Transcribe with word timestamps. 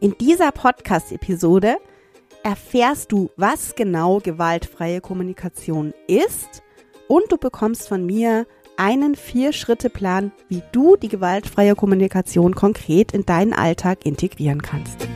In 0.00 0.16
dieser 0.18 0.50
Podcast-Episode 0.50 1.76
erfährst 2.42 3.12
du, 3.12 3.30
was 3.36 3.74
genau 3.74 4.18
gewaltfreie 4.18 5.00
Kommunikation 5.00 5.94
ist 6.08 6.62
und 7.08 7.30
du 7.30 7.36
bekommst 7.36 7.88
von 7.88 8.04
mir 8.04 8.46
einen 8.76 9.14
Vier-Schritte-Plan, 9.14 10.32
wie 10.48 10.62
du 10.72 10.96
die 10.96 11.08
gewaltfreie 11.08 11.76
Kommunikation 11.76 12.54
konkret 12.54 13.12
in 13.12 13.24
deinen 13.24 13.52
Alltag 13.52 14.04
integrieren 14.04 14.62
kannst. 14.62 15.06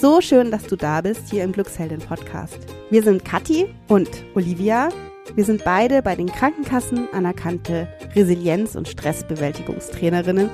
So 0.00 0.20
schön, 0.20 0.50
dass 0.50 0.64
du 0.64 0.76
da 0.76 1.00
bist 1.00 1.30
hier 1.30 1.42
im 1.44 1.52
Glücksheldin 1.52 2.00
Podcast. 2.00 2.58
Wir 2.90 3.02
sind 3.02 3.24
Kathi 3.24 3.66
und 3.88 4.08
Olivia. 4.34 4.90
Wir 5.34 5.44
sind 5.44 5.64
beide 5.64 6.02
bei 6.02 6.14
den 6.14 6.30
Krankenkassen 6.30 7.08
anerkannte 7.12 7.88
Resilienz- 8.14 8.76
und 8.76 8.86
Stressbewältigungstrainerinnen 8.86 10.50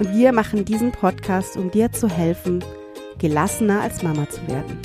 und 0.00 0.16
wir 0.16 0.32
machen 0.32 0.64
diesen 0.64 0.92
Podcast, 0.92 1.56
um 1.56 1.70
dir 1.70 1.92
zu 1.92 2.08
helfen, 2.08 2.64
gelassener 3.18 3.82
als 3.82 4.02
Mama 4.02 4.28
zu 4.28 4.40
werden. 4.48 4.80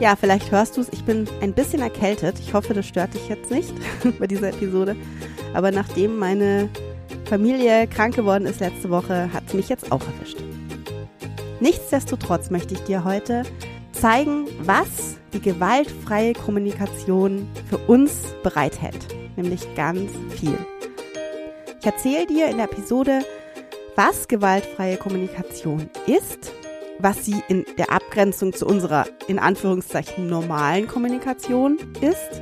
Ja, 0.00 0.16
vielleicht 0.16 0.50
hörst 0.50 0.76
du 0.76 0.80
es, 0.80 0.88
ich 0.90 1.04
bin 1.04 1.28
ein 1.42 1.52
bisschen 1.52 1.82
erkältet. 1.82 2.38
Ich 2.40 2.54
hoffe, 2.54 2.72
das 2.72 2.86
stört 2.86 3.12
dich 3.12 3.28
jetzt 3.28 3.50
nicht 3.50 3.72
bei 4.18 4.26
dieser 4.26 4.48
Episode. 4.48 4.96
Aber 5.52 5.70
nachdem 5.70 6.16
meine 6.16 6.70
Familie 7.26 7.86
krank 7.86 8.16
geworden 8.16 8.46
ist 8.46 8.60
letzte 8.60 8.88
Woche, 8.88 9.30
hat 9.32 9.44
es 9.48 9.54
mich 9.54 9.68
jetzt 9.68 9.92
auch 9.92 10.00
erwischt. 10.00 10.38
Nichtsdestotrotz 11.60 12.50
möchte 12.50 12.74
ich 12.74 12.80
dir 12.80 13.04
heute 13.04 13.42
zeigen, 13.92 14.46
was 14.60 15.18
die 15.34 15.40
gewaltfreie 15.40 16.32
Kommunikation 16.32 17.46
für 17.68 17.78
uns 17.78 18.34
bereithält. 18.42 19.08
Nämlich 19.36 19.74
ganz 19.74 20.10
viel. 20.36 20.56
Ich 21.80 21.86
erzähle 21.86 22.26
dir 22.26 22.48
in 22.48 22.56
der 22.56 22.70
Episode, 22.70 23.20
was 23.98 24.28
gewaltfreie 24.28 24.96
Kommunikation 24.96 25.90
ist, 26.06 26.52
was 27.00 27.24
sie 27.24 27.42
in 27.48 27.66
der 27.78 27.90
Abgrenzung 27.90 28.52
zu 28.52 28.64
unserer 28.64 29.06
in 29.26 29.40
Anführungszeichen 29.40 30.28
normalen 30.28 30.86
Kommunikation 30.86 31.78
ist. 32.00 32.40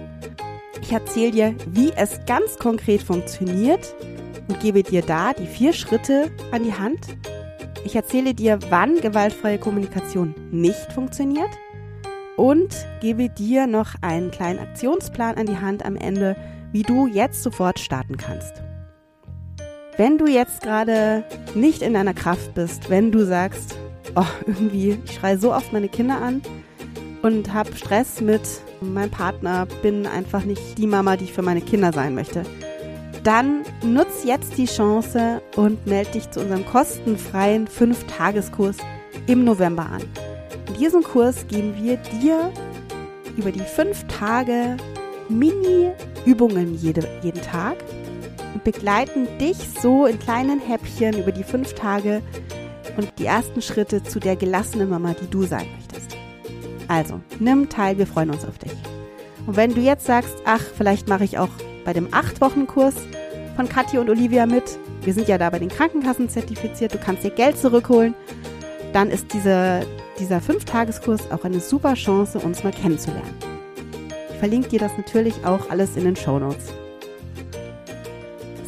Ich 0.83 0.93
erzähle 0.93 1.31
dir, 1.31 1.55
wie 1.69 1.93
es 1.97 2.21
ganz 2.27 2.59
konkret 2.59 3.03
funktioniert 3.03 3.95
und 4.49 4.61
gebe 4.61 4.83
dir 4.83 5.01
da 5.01 5.33
die 5.33 5.47
vier 5.47 5.73
Schritte 5.73 6.31
an 6.53 6.63
die 6.63 6.75
Hand, 6.75 7.17
ich 7.87 7.97
erzähle 7.97 8.35
dir, 8.35 8.59
wann 8.69 9.01
gewaltfreie 9.01 9.59
Kommunikation 9.59 10.35
nicht 10.51 10.93
funktioniert 10.93 11.51
und 12.37 12.87
gebe 13.01 13.31
dir 13.31 13.67
noch 13.67 13.95
einen 14.03 14.31
kleinen 14.31 14.59
Aktionsplan 14.59 15.37
an 15.37 15.47
die 15.47 15.57
Hand 15.57 15.87
am 15.87 15.97
Ende, 15.97 16.37
wie 16.73 16.83
du 16.83 17.07
jetzt 17.07 17.43
sofort 17.43 17.79
starten 17.79 18.19
kannst. 18.19 18.66
Wenn 19.97 20.19
du 20.19 20.27
jetzt 20.27 20.61
gerade 20.61 21.25
nicht 21.55 21.81
in 21.81 21.95
deiner 21.95 22.13
Kraft 22.13 22.53
bist, 22.53 22.91
wenn 22.91 23.13
du 23.13 23.25
sagst, 23.25 23.79
oh, 24.15 24.25
irgendwie, 24.47 24.99
ich 25.03 25.13
schreie 25.15 25.39
so 25.39 25.55
oft 25.55 25.73
meine 25.73 25.89
Kinder 25.89 26.21
an 26.21 26.43
und 27.23 27.55
habe 27.55 27.75
Stress 27.75 28.21
mit 28.21 28.43
meinem 28.83 29.11
Partner, 29.11 29.67
bin 29.81 30.07
einfach 30.07 30.45
nicht 30.45 30.77
die 30.77 30.87
Mama, 30.87 31.17
die 31.17 31.25
ich 31.25 31.33
für 31.33 31.41
meine 31.41 31.63
Kinder 31.63 31.95
sein 31.95 32.15
möchte, 32.15 32.43
dann 33.25 33.63
nutz 33.83 34.25
jetzt 34.25 34.59
die 34.59 34.67
Chance 34.67 35.41
und 35.57 35.87
melde 35.87 36.11
dich 36.13 36.31
zu 36.31 36.41
unserem 36.41 36.67
kostenfreien 36.67 37.67
5-Tageskurs 37.67 38.77
im 39.27 39.45
November 39.45 39.87
an. 39.87 40.03
In 40.69 40.75
diesem 40.75 41.03
Kurs 41.03 41.47
geben 41.49 41.75
wir 41.83 41.97
dir 42.21 42.53
über 43.39 43.51
die 43.51 43.61
fünf 43.61 44.05
Tage 44.09 44.77
Mini-Übungen 45.31 46.75
jede, 46.75 47.09
jeden 47.23 47.41
Tag 47.41 47.77
und 48.57 48.65
begleiten 48.65 49.29
dich 49.39 49.59
so 49.83 50.07
in 50.07 50.19
kleinen 50.19 50.61
Häppchen 50.61 51.19
über 51.19 51.31
die 51.31 51.45
fünf 51.45 51.75
Tage 51.75 52.23
und 52.97 53.13
die 53.19 53.27
ersten 53.27 53.61
Schritte 53.61 54.03
zu 54.03 54.19
der 54.19 54.35
gelassenen 54.35 54.89
Mama, 54.89 55.13
die 55.13 55.29
du 55.29 55.43
sein 55.43 55.67
möchtest. 55.77 56.17
Also, 56.89 57.21
nimm 57.39 57.69
teil, 57.69 57.99
wir 57.99 58.07
freuen 58.07 58.31
uns 58.31 58.47
auf 58.47 58.57
dich. 58.57 58.73
Und 59.47 59.59
wenn 59.59 59.75
du 59.75 59.83
jetzt 59.83 60.07
sagst, 60.07 60.35
ach, 60.47 60.63
vielleicht 60.63 61.07
mache 61.07 61.25
ich 61.25 61.37
auch 61.37 61.51
bei 61.85 61.93
dem 61.93 62.09
8-Wochen-Kurs 62.09 62.95
von 63.57 63.69
Kathi 63.69 63.99
und 63.99 64.09
Olivia 64.09 64.47
mit. 64.47 64.79
Wir 65.03 65.13
sind 65.13 65.29
ja 65.29 65.37
da 65.37 65.51
bei 65.51 65.59
den 65.59 65.69
Krankenkassen 65.69 66.31
zertifiziert. 66.31 66.95
Du 66.95 66.99
kannst 66.99 67.25
dir 67.25 67.31
Geld 67.31 67.59
zurückholen. 67.59 68.15
Dann 68.95 69.11
ist 69.11 69.35
diese, 69.35 69.87
dieser 70.19 70.41
Fünftageskurs 70.41 71.31
auch 71.31 71.45
eine 71.45 71.61
super 71.61 71.93
Chance, 71.93 72.39
uns 72.39 72.65
mal 72.65 72.73
kennenzulernen. 72.73 73.37
Ich 74.31 74.39
verlinke 74.39 74.71
dir 74.71 74.79
das 74.79 74.97
natürlich 74.97 75.45
auch 75.45 75.69
alles 75.69 75.95
in 75.95 76.05
den 76.05 76.17
Show 76.17 76.39
Notes. 76.39 76.73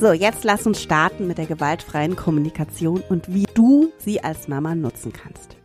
So, 0.00 0.12
jetzt 0.12 0.44
lass 0.44 0.64
uns 0.64 0.80
starten 0.80 1.26
mit 1.26 1.38
der 1.38 1.46
gewaltfreien 1.46 2.14
Kommunikation 2.14 3.02
und 3.08 3.34
wie 3.34 3.46
du 3.54 3.92
sie 3.98 4.22
als 4.22 4.46
Mama 4.46 4.76
nutzen 4.76 5.12
kannst. 5.12 5.56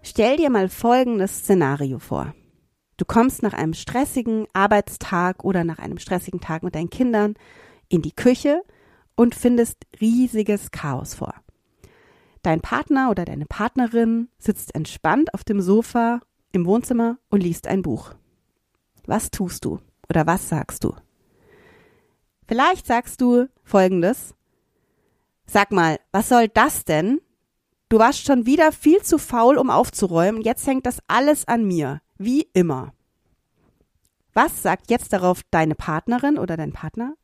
Stell 0.00 0.38
dir 0.38 0.48
mal 0.48 0.70
folgendes 0.70 1.40
Szenario 1.40 1.98
vor. 1.98 2.34
Du 2.96 3.04
kommst 3.04 3.42
nach 3.42 3.52
einem 3.52 3.74
stressigen 3.74 4.46
Arbeitstag 4.54 5.44
oder 5.44 5.64
nach 5.64 5.78
einem 5.78 5.98
stressigen 5.98 6.40
Tag 6.40 6.62
mit 6.62 6.74
deinen 6.74 6.88
Kindern 6.88 7.34
in 7.90 8.00
die 8.00 8.14
Küche 8.14 8.62
und 9.16 9.34
findest 9.34 9.76
riesiges 10.00 10.70
Chaos 10.70 11.12
vor. 11.12 11.34
Dein 12.40 12.62
Partner 12.62 13.10
oder 13.10 13.26
deine 13.26 13.44
Partnerin 13.44 14.28
sitzt 14.38 14.74
entspannt 14.74 15.34
auf 15.34 15.44
dem 15.44 15.60
Sofa 15.60 16.20
im 16.52 16.64
Wohnzimmer 16.64 17.18
und 17.28 17.42
liest 17.42 17.66
ein 17.66 17.82
Buch. 17.82 18.14
Was 19.04 19.30
tust 19.30 19.66
du 19.66 19.78
oder 20.08 20.26
was 20.26 20.48
sagst 20.48 20.84
du? 20.84 20.94
Vielleicht 22.46 22.86
sagst 22.86 23.20
du 23.20 23.48
Folgendes. 23.62 24.34
Sag 25.46 25.72
mal, 25.72 25.98
was 26.12 26.28
soll 26.28 26.48
das 26.48 26.84
denn? 26.84 27.20
Du 27.88 27.98
warst 27.98 28.24
schon 28.24 28.46
wieder 28.46 28.72
viel 28.72 29.02
zu 29.02 29.18
faul, 29.18 29.56
um 29.56 29.70
aufzuräumen. 29.70 30.42
Jetzt 30.42 30.66
hängt 30.66 30.86
das 30.86 30.98
alles 31.06 31.46
an 31.46 31.64
mir. 31.64 32.00
Wie 32.18 32.48
immer. 32.52 32.92
Was 34.32 34.62
sagt 34.62 34.90
jetzt 34.90 35.12
darauf 35.12 35.42
deine 35.50 35.74
Partnerin 35.74 36.38
oder 36.38 36.56
dein 36.56 36.72
Partner? 36.72 37.14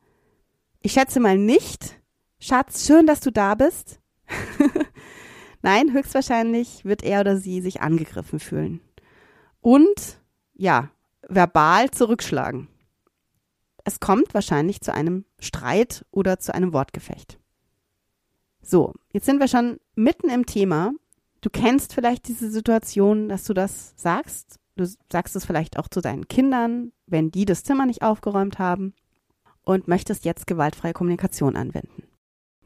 Ich 0.80 0.92
schätze 0.92 1.20
mal 1.20 1.36
nicht. 1.36 2.00
Schatz, 2.38 2.86
schön, 2.86 3.06
dass 3.06 3.20
du 3.20 3.30
da 3.30 3.54
bist. 3.54 4.00
Nein, 5.62 5.92
höchstwahrscheinlich 5.92 6.84
wird 6.84 7.02
er 7.02 7.20
oder 7.20 7.36
sie 7.36 7.60
sich 7.60 7.82
angegriffen 7.82 8.38
fühlen. 8.38 8.80
Und, 9.60 10.20
ja, 10.54 10.90
verbal 11.28 11.90
zurückschlagen. 11.90 12.68
Es 13.84 14.00
kommt 14.00 14.34
wahrscheinlich 14.34 14.80
zu 14.80 14.92
einem 14.92 15.24
Streit 15.38 16.04
oder 16.10 16.38
zu 16.38 16.54
einem 16.54 16.72
Wortgefecht. 16.72 17.38
So, 18.62 18.94
jetzt 19.12 19.26
sind 19.26 19.40
wir 19.40 19.48
schon 19.48 19.80
mitten 19.94 20.28
im 20.28 20.46
Thema. 20.46 20.92
Du 21.40 21.50
kennst 21.50 21.94
vielleicht 21.94 22.28
diese 22.28 22.50
Situation, 22.50 23.28
dass 23.28 23.44
du 23.44 23.54
das 23.54 23.94
sagst 23.96 24.60
Du 24.80 24.86
sagst 25.12 25.36
es 25.36 25.44
vielleicht 25.44 25.78
auch 25.78 25.88
zu 25.88 26.00
deinen 26.00 26.26
Kindern, 26.26 26.92
wenn 27.06 27.30
die 27.30 27.44
das 27.44 27.64
Zimmer 27.64 27.84
nicht 27.84 28.00
aufgeräumt 28.00 28.58
haben 28.58 28.94
und 29.62 29.88
möchtest 29.88 30.24
jetzt 30.24 30.46
gewaltfreie 30.46 30.94
Kommunikation 30.94 31.54
anwenden. 31.54 32.04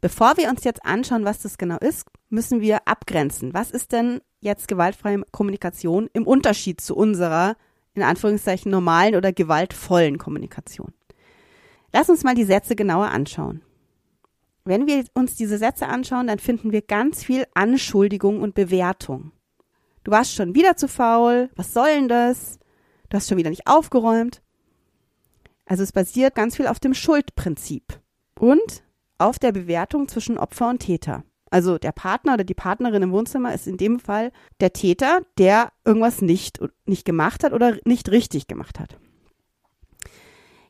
Bevor 0.00 0.36
wir 0.36 0.48
uns 0.48 0.62
jetzt 0.62 0.84
anschauen, 0.84 1.24
was 1.24 1.40
das 1.40 1.58
genau 1.58 1.78
ist, 1.78 2.06
müssen 2.28 2.60
wir 2.60 2.86
abgrenzen. 2.86 3.52
Was 3.52 3.72
ist 3.72 3.90
denn 3.90 4.20
jetzt 4.38 4.68
gewaltfreie 4.68 5.22
Kommunikation 5.32 6.08
im 6.12 6.24
Unterschied 6.24 6.80
zu 6.80 6.94
unserer, 6.94 7.56
in 7.94 8.04
Anführungszeichen, 8.04 8.70
normalen 8.70 9.16
oder 9.16 9.32
gewaltvollen 9.32 10.16
Kommunikation? 10.16 10.92
Lass 11.96 12.10
uns 12.10 12.24
mal 12.24 12.34
die 12.34 12.42
Sätze 12.42 12.74
genauer 12.74 13.12
anschauen. 13.12 13.62
Wenn 14.64 14.88
wir 14.88 15.04
uns 15.14 15.36
diese 15.36 15.58
Sätze 15.58 15.86
anschauen, 15.86 16.26
dann 16.26 16.40
finden 16.40 16.72
wir 16.72 16.82
ganz 16.82 17.22
viel 17.22 17.46
Anschuldigung 17.54 18.42
und 18.42 18.56
Bewertung. 18.56 19.30
Du 20.02 20.10
warst 20.10 20.34
schon 20.34 20.56
wieder 20.56 20.76
zu 20.76 20.88
faul. 20.88 21.50
Was 21.54 21.72
soll 21.72 21.86
denn 21.94 22.08
das? 22.08 22.58
Du 23.10 23.16
hast 23.16 23.28
schon 23.28 23.38
wieder 23.38 23.50
nicht 23.50 23.68
aufgeräumt. 23.68 24.42
Also 25.66 25.84
es 25.84 25.92
basiert 25.92 26.34
ganz 26.34 26.56
viel 26.56 26.66
auf 26.66 26.80
dem 26.80 26.94
Schuldprinzip 26.94 28.00
und 28.40 28.82
auf 29.18 29.38
der 29.38 29.52
Bewertung 29.52 30.08
zwischen 30.08 30.36
Opfer 30.36 30.70
und 30.70 30.80
Täter. 30.80 31.22
Also 31.48 31.78
der 31.78 31.92
Partner 31.92 32.34
oder 32.34 32.44
die 32.44 32.54
Partnerin 32.54 33.04
im 33.04 33.12
Wohnzimmer 33.12 33.54
ist 33.54 33.68
in 33.68 33.76
dem 33.76 34.00
Fall 34.00 34.32
der 34.58 34.72
Täter, 34.72 35.20
der 35.38 35.70
irgendwas 35.84 36.22
nicht, 36.22 36.58
nicht 36.86 37.04
gemacht 37.04 37.44
hat 37.44 37.52
oder 37.52 37.76
nicht 37.84 38.10
richtig 38.10 38.48
gemacht 38.48 38.80
hat. 38.80 38.98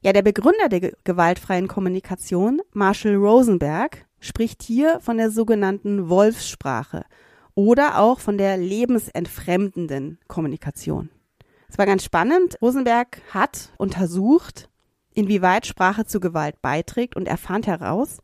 Ja, 0.04 0.12
der 0.12 0.20
Begründer 0.20 0.68
der 0.68 0.92
gewaltfreien 1.04 1.66
Kommunikation, 1.66 2.60
Marshall 2.74 3.14
Rosenberg, 3.14 4.04
spricht 4.20 4.62
hier 4.62 5.00
von 5.00 5.16
der 5.16 5.30
sogenannten 5.30 6.10
Wolfssprache 6.10 7.06
oder 7.54 7.98
auch 7.98 8.20
von 8.20 8.36
der 8.36 8.58
lebensentfremdenden 8.58 10.18
Kommunikation. 10.28 11.08
Es 11.70 11.78
war 11.78 11.86
ganz 11.86 12.04
spannend. 12.04 12.58
Rosenberg 12.60 13.22
hat 13.32 13.72
untersucht, 13.78 14.68
inwieweit 15.14 15.64
Sprache 15.64 16.04
zu 16.04 16.20
Gewalt 16.20 16.60
beiträgt 16.60 17.16
und 17.16 17.26
er 17.26 17.38
fand 17.38 17.66
heraus, 17.66 18.18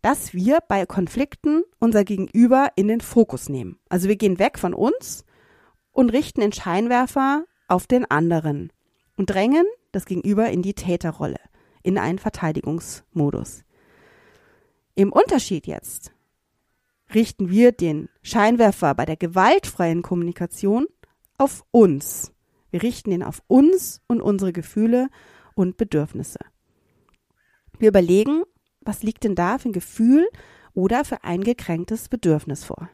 dass 0.00 0.32
wir 0.32 0.60
bei 0.68 0.86
Konflikten 0.86 1.64
unser 1.78 2.04
Gegenüber 2.04 2.70
in 2.76 2.88
den 2.88 3.02
Fokus 3.02 3.50
nehmen. 3.50 3.78
Also 3.90 4.08
wir 4.08 4.16
gehen 4.16 4.38
weg 4.38 4.58
von 4.58 4.72
uns 4.72 5.26
und 5.92 6.08
richten 6.08 6.40
den 6.40 6.52
Scheinwerfer 6.52 7.44
auf 7.68 7.86
den 7.86 8.10
anderen 8.10 8.72
und 9.18 9.28
drängen 9.28 9.66
das 9.92 10.04
Gegenüber 10.04 10.50
in 10.50 10.62
die 10.62 10.74
Täterrolle, 10.74 11.40
in 11.82 11.98
einen 11.98 12.18
Verteidigungsmodus. 12.18 13.64
Im 14.94 15.12
Unterschied 15.12 15.66
jetzt 15.66 16.12
richten 17.14 17.50
wir 17.50 17.72
den 17.72 18.08
Scheinwerfer 18.22 18.94
bei 18.94 19.04
der 19.04 19.16
gewaltfreien 19.16 20.02
Kommunikation 20.02 20.86
auf 21.38 21.64
uns. 21.70 22.32
Wir 22.70 22.82
richten 22.82 23.10
ihn 23.10 23.22
auf 23.22 23.42
uns 23.48 24.00
und 24.06 24.20
unsere 24.20 24.52
Gefühle 24.52 25.08
und 25.54 25.76
Bedürfnisse. 25.76 26.38
Wir 27.78 27.88
überlegen, 27.88 28.42
was 28.80 29.02
liegt 29.02 29.24
denn 29.24 29.34
da 29.34 29.58
für 29.58 29.70
ein 29.70 29.72
Gefühl 29.72 30.28
oder 30.74 31.04
für 31.04 31.24
ein 31.24 31.42
gekränktes 31.42 32.08
Bedürfnis 32.08 32.64
vor. 32.64 32.88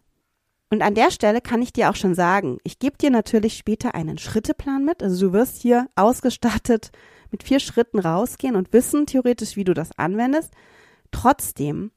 Und 0.77 0.83
an 0.83 0.95
der 0.95 1.11
Stelle 1.11 1.41
kann 1.41 1.63
ich 1.63 1.73
dir 1.73 1.89
auch 1.89 1.97
schon 1.97 2.15
sagen, 2.15 2.59
ich 2.63 2.79
gebe 2.79 2.99
dir 2.99 3.09
natürlich 3.09 3.57
später 3.57 3.95
einen 3.95 4.19
Schritteplan 4.19 4.85
mit. 4.85 5.03
Also 5.03 5.29
du 5.29 5.33
wirst 5.33 5.63
hier 5.63 5.89
ausgestattet 5.95 6.91
mit 7.31 7.43
vier 7.43 7.61
Schritten 7.61 7.99
rausgehen 7.99 8.57
und 8.57 8.75
wissen 8.75 9.07
theoretisch, 9.07 9.57
wie 9.57 9.65
du 9.65 9.73
das 9.73 9.99
anwendest. 9.99 10.53
Trotzdem 11.13 11.93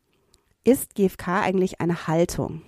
ist 0.64 0.96
GFK 0.96 1.42
eigentlich 1.42 1.82
eine 1.82 2.08
Haltung. 2.08 2.62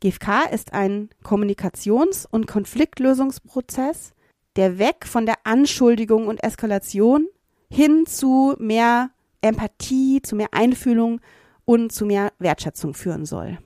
GFK 0.00 0.50
ist 0.50 0.72
ein 0.72 1.10
Kommunikations- 1.22 2.26
und 2.26 2.46
Konfliktlösungsprozess, 2.46 4.14
der 4.56 4.78
weg 4.78 5.04
von 5.04 5.26
der 5.26 5.36
Anschuldigung 5.44 6.28
und 6.28 6.42
Eskalation 6.42 7.28
hin 7.70 8.06
zu 8.06 8.56
mehr 8.58 9.10
Empathie, 9.42 10.22
zu 10.22 10.34
mehr 10.34 10.48
Einfühlung 10.52 11.20
und 11.66 11.92
zu 11.92 12.06
mehr 12.06 12.32
Wertschätzung 12.38 12.94
führen 12.94 13.26
soll. 13.26 13.58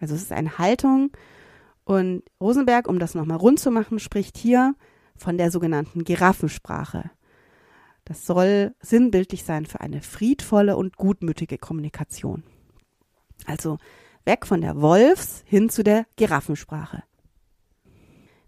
Also 0.00 0.14
es 0.14 0.22
ist 0.22 0.32
eine 0.32 0.58
Haltung 0.58 1.12
und 1.84 2.22
Rosenberg, 2.40 2.88
um 2.88 2.98
das 2.98 3.14
nochmal 3.14 3.38
rund 3.38 3.60
zu 3.60 3.70
machen, 3.70 3.98
spricht 3.98 4.36
hier 4.36 4.74
von 5.16 5.38
der 5.38 5.50
sogenannten 5.50 6.04
Giraffensprache. 6.04 7.10
Das 8.04 8.24
soll 8.24 8.74
sinnbildlich 8.80 9.44
sein 9.44 9.66
für 9.66 9.80
eine 9.80 10.00
friedvolle 10.00 10.76
und 10.76 10.96
gutmütige 10.96 11.58
Kommunikation. 11.58 12.44
Also 13.46 13.78
weg 14.24 14.46
von 14.46 14.60
der 14.60 14.80
Wolfs 14.80 15.42
hin 15.46 15.70
zu 15.70 15.82
der 15.82 16.06
Giraffensprache. 16.16 17.02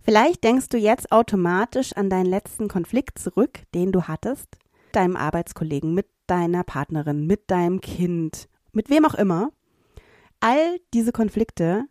Vielleicht 0.00 0.42
denkst 0.42 0.68
du 0.68 0.78
jetzt 0.78 1.12
automatisch 1.12 1.92
an 1.92 2.08
deinen 2.08 2.26
letzten 2.26 2.68
Konflikt 2.68 3.18
zurück, 3.18 3.60
den 3.74 3.92
du 3.92 4.04
hattest, 4.04 4.48
mit 4.86 4.96
deinem 4.96 5.16
Arbeitskollegen, 5.16 5.92
mit 5.92 6.06
deiner 6.26 6.64
Partnerin, 6.64 7.26
mit 7.26 7.50
deinem 7.50 7.80
Kind, 7.80 8.48
mit 8.72 8.90
wem 8.90 9.04
auch 9.04 9.14
immer. 9.14 9.50
All 10.40 10.78
diese 10.94 11.12
Konflikte, 11.12 11.84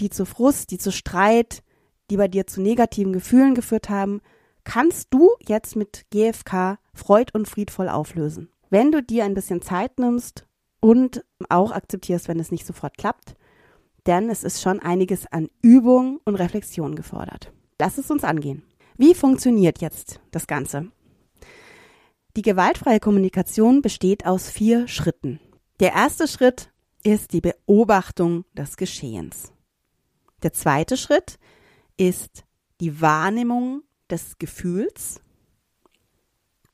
die 0.00 0.10
zu 0.10 0.26
Frust, 0.26 0.70
die 0.70 0.78
zu 0.78 0.90
Streit, 0.90 1.62
die 2.10 2.16
bei 2.16 2.28
dir 2.28 2.46
zu 2.46 2.60
negativen 2.60 3.12
Gefühlen 3.12 3.54
geführt 3.54 3.88
haben, 3.88 4.20
kannst 4.64 5.08
du 5.10 5.30
jetzt 5.46 5.76
mit 5.76 6.06
GFK 6.10 6.78
freud 6.92 7.30
und 7.32 7.48
friedvoll 7.48 7.88
auflösen. 7.88 8.50
Wenn 8.68 8.90
du 8.90 9.02
dir 9.02 9.24
ein 9.24 9.34
bisschen 9.34 9.62
Zeit 9.62 9.98
nimmst 9.98 10.46
und 10.80 11.24
auch 11.48 11.70
akzeptierst, 11.70 12.26
wenn 12.28 12.40
es 12.40 12.50
nicht 12.50 12.66
sofort 12.66 12.98
klappt, 12.98 13.36
denn 14.06 14.30
es 14.30 14.44
ist 14.44 14.62
schon 14.62 14.80
einiges 14.80 15.26
an 15.26 15.48
Übung 15.62 16.20
und 16.24 16.36
Reflexion 16.36 16.94
gefordert. 16.94 17.52
Lass 17.80 17.98
es 17.98 18.10
uns 18.10 18.24
angehen. 18.24 18.64
Wie 18.96 19.14
funktioniert 19.14 19.80
jetzt 19.80 20.20
das 20.30 20.46
Ganze? 20.46 20.90
Die 22.36 22.42
gewaltfreie 22.42 23.00
Kommunikation 23.00 23.82
besteht 23.82 24.26
aus 24.26 24.50
vier 24.50 24.88
Schritten. 24.88 25.40
Der 25.80 25.92
erste 25.92 26.28
Schritt 26.28 26.70
ist 27.06 27.32
die 27.32 27.40
Beobachtung 27.40 28.44
des 28.52 28.76
Geschehens. 28.76 29.52
Der 30.42 30.52
zweite 30.52 30.96
Schritt 30.96 31.38
ist 31.96 32.44
die 32.80 33.00
Wahrnehmung 33.00 33.84
des 34.10 34.38
Gefühls 34.38 35.20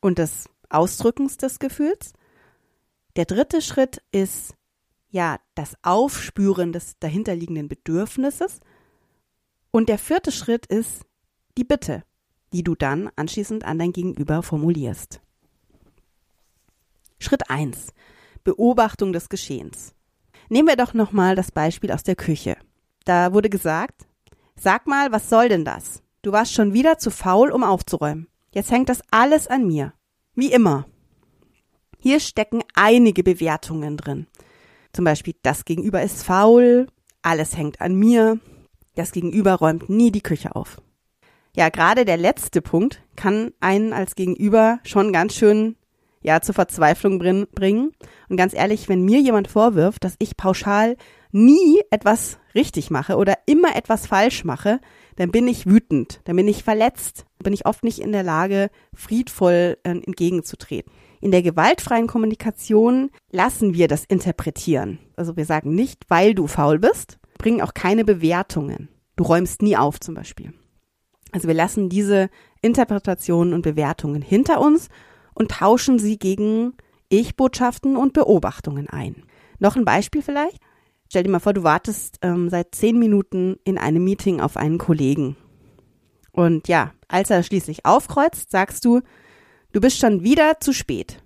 und 0.00 0.18
des 0.18 0.48
Ausdrückens 0.70 1.36
des 1.36 1.58
Gefühls. 1.58 2.14
Der 3.14 3.26
dritte 3.26 3.60
Schritt 3.60 4.02
ist 4.10 4.54
ja 5.10 5.38
das 5.54 5.76
Aufspüren 5.82 6.72
des 6.72 6.98
dahinterliegenden 6.98 7.68
Bedürfnisses. 7.68 8.60
Und 9.70 9.90
der 9.90 9.98
vierte 9.98 10.32
Schritt 10.32 10.64
ist 10.64 11.04
die 11.58 11.64
Bitte, 11.64 12.04
die 12.54 12.64
du 12.64 12.74
dann 12.74 13.10
anschließend 13.16 13.64
an 13.64 13.78
dein 13.78 13.92
Gegenüber 13.92 14.42
formulierst. 14.42 15.20
Schritt 17.18 17.50
1. 17.50 17.88
Beobachtung 18.44 19.12
des 19.12 19.28
Geschehens. 19.28 19.94
Nehmen 20.48 20.68
wir 20.68 20.76
doch 20.76 20.94
nochmal 20.94 21.36
das 21.36 21.50
Beispiel 21.50 21.92
aus 21.92 22.02
der 22.02 22.16
Küche. 22.16 22.56
Da 23.04 23.32
wurde 23.32 23.50
gesagt, 23.50 24.06
sag 24.54 24.86
mal, 24.86 25.12
was 25.12 25.28
soll 25.28 25.48
denn 25.48 25.64
das? 25.64 26.02
Du 26.22 26.32
warst 26.32 26.52
schon 26.52 26.72
wieder 26.72 26.98
zu 26.98 27.10
faul, 27.10 27.50
um 27.50 27.64
aufzuräumen. 27.64 28.28
Jetzt 28.52 28.70
hängt 28.70 28.88
das 28.88 29.02
alles 29.10 29.48
an 29.48 29.66
mir. 29.66 29.92
Wie 30.34 30.52
immer. 30.52 30.86
Hier 31.98 32.20
stecken 32.20 32.62
einige 32.74 33.22
Bewertungen 33.22 33.96
drin. 33.96 34.26
Zum 34.92 35.04
Beispiel, 35.04 35.34
das 35.42 35.64
Gegenüber 35.64 36.02
ist 36.02 36.22
faul, 36.22 36.86
alles 37.22 37.56
hängt 37.56 37.80
an 37.80 37.94
mir, 37.94 38.38
das 38.94 39.12
Gegenüber 39.12 39.54
räumt 39.54 39.88
nie 39.88 40.10
die 40.10 40.20
Küche 40.20 40.54
auf. 40.54 40.82
Ja, 41.54 41.68
gerade 41.68 42.04
der 42.04 42.16
letzte 42.16 42.62
Punkt 42.62 43.02
kann 43.16 43.52
einen 43.60 43.92
als 43.92 44.14
Gegenüber 44.14 44.80
schon 44.84 45.12
ganz 45.12 45.34
schön 45.34 45.76
ja 46.22 46.40
zur 46.40 46.54
Verzweiflung 46.54 47.18
bringen. 47.18 47.92
Und 48.28 48.36
ganz 48.36 48.54
ehrlich, 48.54 48.88
wenn 48.88 49.04
mir 49.04 49.20
jemand 49.20 49.48
vorwirft, 49.48 50.04
dass 50.04 50.16
ich 50.18 50.36
pauschal 50.36 50.96
nie 51.30 51.80
etwas 51.90 52.38
richtig 52.54 52.90
mache 52.90 53.16
oder 53.16 53.38
immer 53.46 53.74
etwas 53.76 54.06
falsch 54.06 54.44
mache, 54.44 54.80
dann 55.16 55.30
bin 55.30 55.46
ich 55.46 55.66
wütend, 55.66 56.20
dann 56.24 56.36
bin 56.36 56.48
ich 56.48 56.64
verletzt, 56.64 57.26
bin 57.42 57.52
ich 57.52 57.66
oft 57.66 57.84
nicht 57.84 57.98
in 57.98 58.12
der 58.12 58.22
Lage, 58.22 58.70
friedvoll 58.94 59.78
äh, 59.82 59.90
entgegenzutreten. 59.90 60.92
In 61.20 61.30
der 61.30 61.42
gewaltfreien 61.42 62.06
Kommunikation 62.06 63.10
lassen 63.30 63.74
wir 63.74 63.88
das 63.88 64.04
interpretieren. 64.04 64.98
Also 65.16 65.36
wir 65.36 65.44
sagen 65.44 65.74
nicht, 65.74 66.04
weil 66.08 66.34
du 66.34 66.46
faul 66.46 66.78
bist, 66.78 67.18
bringen 67.38 67.62
auch 67.62 67.74
keine 67.74 68.04
Bewertungen. 68.04 68.88
Du 69.16 69.24
räumst 69.24 69.62
nie 69.62 69.76
auf 69.76 70.00
zum 70.00 70.14
Beispiel. 70.14 70.52
Also 71.30 71.46
wir 71.46 71.54
lassen 71.54 71.88
diese 71.88 72.28
Interpretationen 72.60 73.54
und 73.54 73.62
Bewertungen 73.62 74.22
hinter 74.22 74.60
uns 74.60 74.88
und 75.34 75.50
tauschen 75.50 75.98
sie 75.98 76.18
gegen 76.18 76.74
Ich-Botschaften 77.08 77.96
und 77.96 78.12
Beobachtungen 78.12 78.88
ein. 78.88 79.24
Noch 79.58 79.76
ein 79.76 79.84
Beispiel 79.84 80.22
vielleicht? 80.22 80.58
Stell 81.08 81.24
dir 81.24 81.30
mal 81.30 81.40
vor, 81.40 81.52
du 81.52 81.62
wartest 81.62 82.18
ähm, 82.22 82.48
seit 82.48 82.74
zehn 82.74 82.98
Minuten 82.98 83.56
in 83.64 83.76
einem 83.76 84.02
Meeting 84.02 84.40
auf 84.40 84.56
einen 84.56 84.78
Kollegen. 84.78 85.36
Und 86.32 86.68
ja, 86.68 86.92
als 87.08 87.30
er 87.30 87.42
schließlich 87.42 87.84
aufkreuzt, 87.84 88.50
sagst 88.50 88.84
du, 88.84 89.02
du 89.72 89.80
bist 89.80 89.98
schon 89.98 90.22
wieder 90.22 90.58
zu 90.60 90.72
spät. 90.72 91.22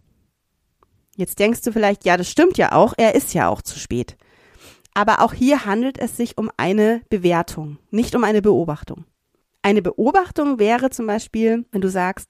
Jetzt 1.17 1.39
denkst 1.39 1.63
du 1.63 1.73
vielleicht, 1.73 2.05
ja, 2.05 2.17
das 2.17 2.29
stimmt 2.31 2.59
ja 2.59 2.73
auch, 2.73 2.95
er 2.97 3.15
ist 3.15 3.33
ja 3.33 3.49
auch 3.49 3.63
zu 3.63 3.79
spät. 3.79 4.17
Aber 4.93 5.23
auch 5.23 5.33
hier 5.33 5.65
handelt 5.65 5.99
es 5.99 6.17
sich 6.17 6.37
um 6.37 6.51
eine 6.57 7.03
Bewertung, 7.09 7.79
nicht 7.91 8.15
um 8.15 8.25
eine 8.25 8.43
Beobachtung. 8.43 9.05
Eine 9.63 9.83
Beobachtung 9.83 10.59
wäre 10.59 10.91
zum 10.91 11.07
Beispiel, 11.07 11.65
wenn 11.71 11.81
du 11.81 11.89
sagst, 11.89 12.29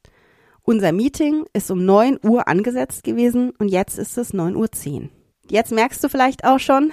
unser 0.67 0.93
Meeting 0.93 1.47
ist 1.53 1.71
um 1.71 1.85
9 1.85 2.19
Uhr 2.23 2.49
angesetzt 2.49 3.05
gewesen 3.05 3.53
und 3.59 3.69
jetzt 3.69 3.99
ist 3.99 4.19
es 4.19 4.35
9.10 4.35 5.03
Uhr. 5.03 5.09
Jetzt 5.49 5.71
merkst 5.71 6.03
du 6.03 6.09
vielleicht 6.09 6.45
auch 6.45 6.59
schon, 6.59 6.93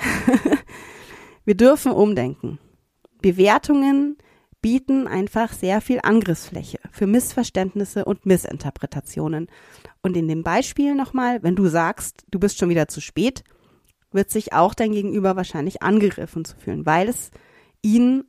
wir 1.46 1.58
dürfen 1.58 1.92
umdenken. 1.92 2.60
Bewertungen 3.22 4.18
bieten 4.62 5.08
einfach 5.08 5.52
sehr 5.52 5.82
viel 5.82 6.00
Angriffsfläche 6.04 6.80
für 6.92 7.08
Missverständnisse 7.08 8.06
und 8.06 8.28
Missinterpretationen. 8.28 9.48
Und 10.04 10.16
in 10.16 10.28
dem 10.28 10.44
Beispiel 10.44 10.94
nochmal, 10.94 11.42
wenn 11.42 11.56
du 11.56 11.68
sagst, 11.68 12.26
du 12.30 12.40
bist 12.40 12.60
schon 12.60 12.70
wieder 12.70 12.88
zu 12.88 13.02
spät, 13.02 13.44
wird 14.12 14.30
sich 14.30 14.54
auch 14.54 14.76
dein 14.76 14.92
Gegenüber 14.92 15.36
wahrscheinlich 15.36 15.82
angegriffen 15.82 16.46
zu 16.46 16.56
fühlen, 16.56 16.86
weil 16.86 17.10
es 17.10 17.32
ihn 17.82 18.26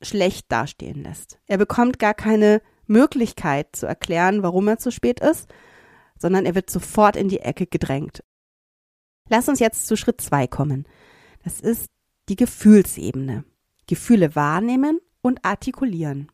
schlecht 0.00 0.52
dastehen 0.52 1.02
lässt. 1.02 1.40
Er 1.46 1.58
bekommt 1.58 1.98
gar 1.98 2.14
keine 2.14 2.62
Möglichkeit 2.88 3.76
zu 3.76 3.86
erklären, 3.86 4.42
warum 4.42 4.68
er 4.68 4.78
zu 4.78 4.90
spät 4.90 5.20
ist, 5.20 5.48
sondern 6.18 6.46
er 6.46 6.54
wird 6.54 6.70
sofort 6.70 7.16
in 7.16 7.28
die 7.28 7.40
Ecke 7.40 7.66
gedrängt. 7.66 8.24
Lass 9.28 9.48
uns 9.48 9.60
jetzt 9.60 9.86
zu 9.86 9.96
Schritt 9.96 10.20
zwei 10.20 10.46
kommen. 10.46 10.86
Das 11.44 11.60
ist 11.60 11.86
die 12.28 12.36
Gefühlsebene. 12.36 13.44
Gefühle 13.86 14.34
wahrnehmen 14.34 15.00
und 15.22 15.44
artikulieren. 15.44 16.30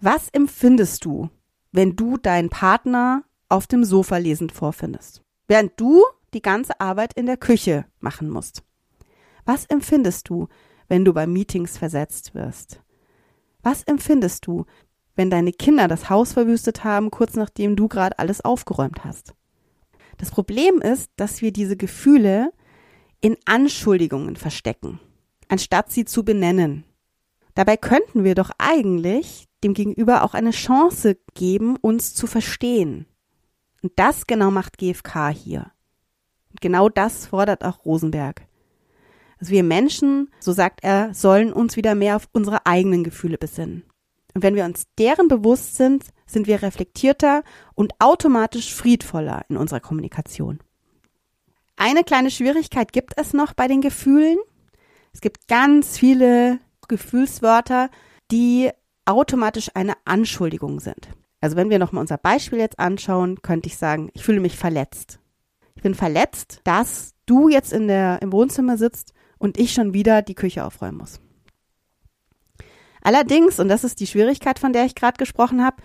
Was 0.00 0.28
empfindest 0.28 1.04
du, 1.04 1.30
wenn 1.72 1.96
du 1.96 2.16
deinen 2.16 2.50
Partner 2.50 3.24
auf 3.48 3.66
dem 3.66 3.84
Sofa 3.84 4.18
lesend 4.18 4.52
vorfindest? 4.52 5.22
Während 5.48 5.72
du 5.80 6.02
die 6.34 6.42
ganze 6.42 6.80
Arbeit 6.80 7.14
in 7.14 7.26
der 7.26 7.36
Küche 7.36 7.86
machen 8.00 8.28
musst. 8.28 8.62
Was 9.44 9.64
empfindest 9.64 10.28
du, 10.28 10.48
wenn 10.88 11.04
du 11.04 11.14
bei 11.14 11.26
Meetings 11.26 11.78
versetzt 11.78 12.34
wirst? 12.34 12.82
Was 13.62 13.82
empfindest 13.84 14.46
du, 14.46 14.66
wenn 15.16 15.30
deine 15.30 15.52
Kinder 15.52 15.88
das 15.88 16.08
Haus 16.08 16.34
verwüstet 16.34 16.84
haben, 16.84 17.10
kurz 17.10 17.34
nachdem 17.34 17.74
du 17.74 17.88
gerade 17.88 18.18
alles 18.18 18.44
aufgeräumt 18.44 19.04
hast? 19.04 19.34
Das 20.18 20.30
Problem 20.30 20.80
ist, 20.80 21.10
dass 21.16 21.42
wir 21.42 21.52
diese 21.52 21.76
Gefühle 21.76 22.52
in 23.20 23.36
Anschuldigungen 23.44 24.36
verstecken, 24.36 25.00
anstatt 25.48 25.90
sie 25.90 26.04
zu 26.04 26.24
benennen. 26.24 26.84
Dabei 27.54 27.76
könnten 27.76 28.24
wir 28.24 28.34
doch 28.34 28.50
eigentlich 28.58 29.46
dem 29.64 29.74
Gegenüber 29.74 30.22
auch 30.22 30.34
eine 30.34 30.50
Chance 30.50 31.16
geben, 31.34 31.76
uns 31.76 32.14
zu 32.14 32.26
verstehen. 32.26 33.06
Und 33.82 33.92
das 33.96 34.26
genau 34.26 34.50
macht 34.50 34.78
GFK 34.78 35.30
hier. 35.30 35.72
Und 36.50 36.60
genau 36.60 36.88
das 36.88 37.26
fordert 37.26 37.64
auch 37.64 37.84
Rosenberg. 37.84 38.46
Also 39.38 39.52
wir 39.52 39.62
Menschen, 39.62 40.30
so 40.40 40.52
sagt 40.52 40.82
er, 40.82 41.12
sollen 41.14 41.52
uns 41.52 41.76
wieder 41.76 41.94
mehr 41.94 42.16
auf 42.16 42.28
unsere 42.32 42.64
eigenen 42.66 43.04
Gefühle 43.04 43.38
besinnen. 43.38 43.84
Und 44.36 44.42
wenn 44.42 44.54
wir 44.54 44.66
uns 44.66 44.84
deren 44.98 45.28
bewusst 45.28 45.76
sind, 45.76 46.04
sind 46.26 46.46
wir 46.46 46.60
reflektierter 46.60 47.42
und 47.74 47.94
automatisch 48.00 48.74
friedvoller 48.74 49.46
in 49.48 49.56
unserer 49.56 49.80
Kommunikation. 49.80 50.58
Eine 51.78 52.04
kleine 52.04 52.30
Schwierigkeit 52.30 52.92
gibt 52.92 53.14
es 53.16 53.32
noch 53.32 53.54
bei 53.54 53.66
den 53.66 53.80
Gefühlen. 53.80 54.36
Es 55.14 55.22
gibt 55.22 55.48
ganz 55.48 55.96
viele 55.96 56.58
Gefühlswörter, 56.86 57.88
die 58.30 58.68
automatisch 59.06 59.70
eine 59.72 59.94
Anschuldigung 60.04 60.80
sind. 60.80 61.08
Also 61.40 61.56
wenn 61.56 61.70
wir 61.70 61.78
nochmal 61.78 62.02
unser 62.02 62.18
Beispiel 62.18 62.58
jetzt 62.58 62.78
anschauen, 62.78 63.40
könnte 63.40 63.68
ich 63.70 63.78
sagen, 63.78 64.10
ich 64.12 64.22
fühle 64.22 64.40
mich 64.40 64.58
verletzt. 64.58 65.18
Ich 65.76 65.82
bin 65.82 65.94
verletzt, 65.94 66.60
dass 66.64 67.14
du 67.24 67.48
jetzt 67.48 67.72
in 67.72 67.88
der, 67.88 68.20
im 68.20 68.32
Wohnzimmer 68.32 68.76
sitzt 68.76 69.14
und 69.38 69.58
ich 69.58 69.72
schon 69.72 69.94
wieder 69.94 70.20
die 70.20 70.34
Küche 70.34 70.62
aufräumen 70.62 70.98
muss. 70.98 71.22
Allerdings, 73.06 73.60
und 73.60 73.68
das 73.68 73.84
ist 73.84 74.00
die 74.00 74.08
Schwierigkeit, 74.08 74.58
von 74.58 74.72
der 74.72 74.84
ich 74.84 74.96
gerade 74.96 75.16
gesprochen 75.16 75.64
habe, 75.64 75.76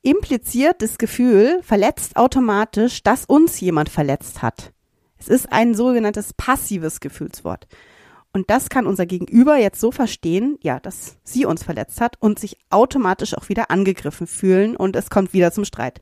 impliziert 0.00 0.80
das 0.80 0.96
Gefühl 0.96 1.60
verletzt 1.64 2.14
automatisch, 2.14 3.02
dass 3.02 3.24
uns 3.24 3.58
jemand 3.58 3.88
verletzt 3.88 4.42
hat. 4.42 4.72
Es 5.18 5.26
ist 5.26 5.52
ein 5.52 5.74
sogenanntes 5.74 6.32
passives 6.34 7.00
Gefühlswort. 7.00 7.66
Und 8.32 8.48
das 8.48 8.68
kann 8.68 8.86
unser 8.86 9.06
Gegenüber 9.06 9.56
jetzt 9.56 9.80
so 9.80 9.90
verstehen, 9.90 10.56
ja, 10.62 10.78
dass 10.78 11.16
sie 11.24 11.46
uns 11.46 11.64
verletzt 11.64 12.00
hat 12.00 12.14
und 12.20 12.38
sich 12.38 12.56
automatisch 12.70 13.36
auch 13.36 13.48
wieder 13.48 13.72
angegriffen 13.72 14.28
fühlen 14.28 14.76
und 14.76 14.94
es 14.94 15.10
kommt 15.10 15.32
wieder 15.32 15.50
zum 15.50 15.64
Streit. 15.64 16.00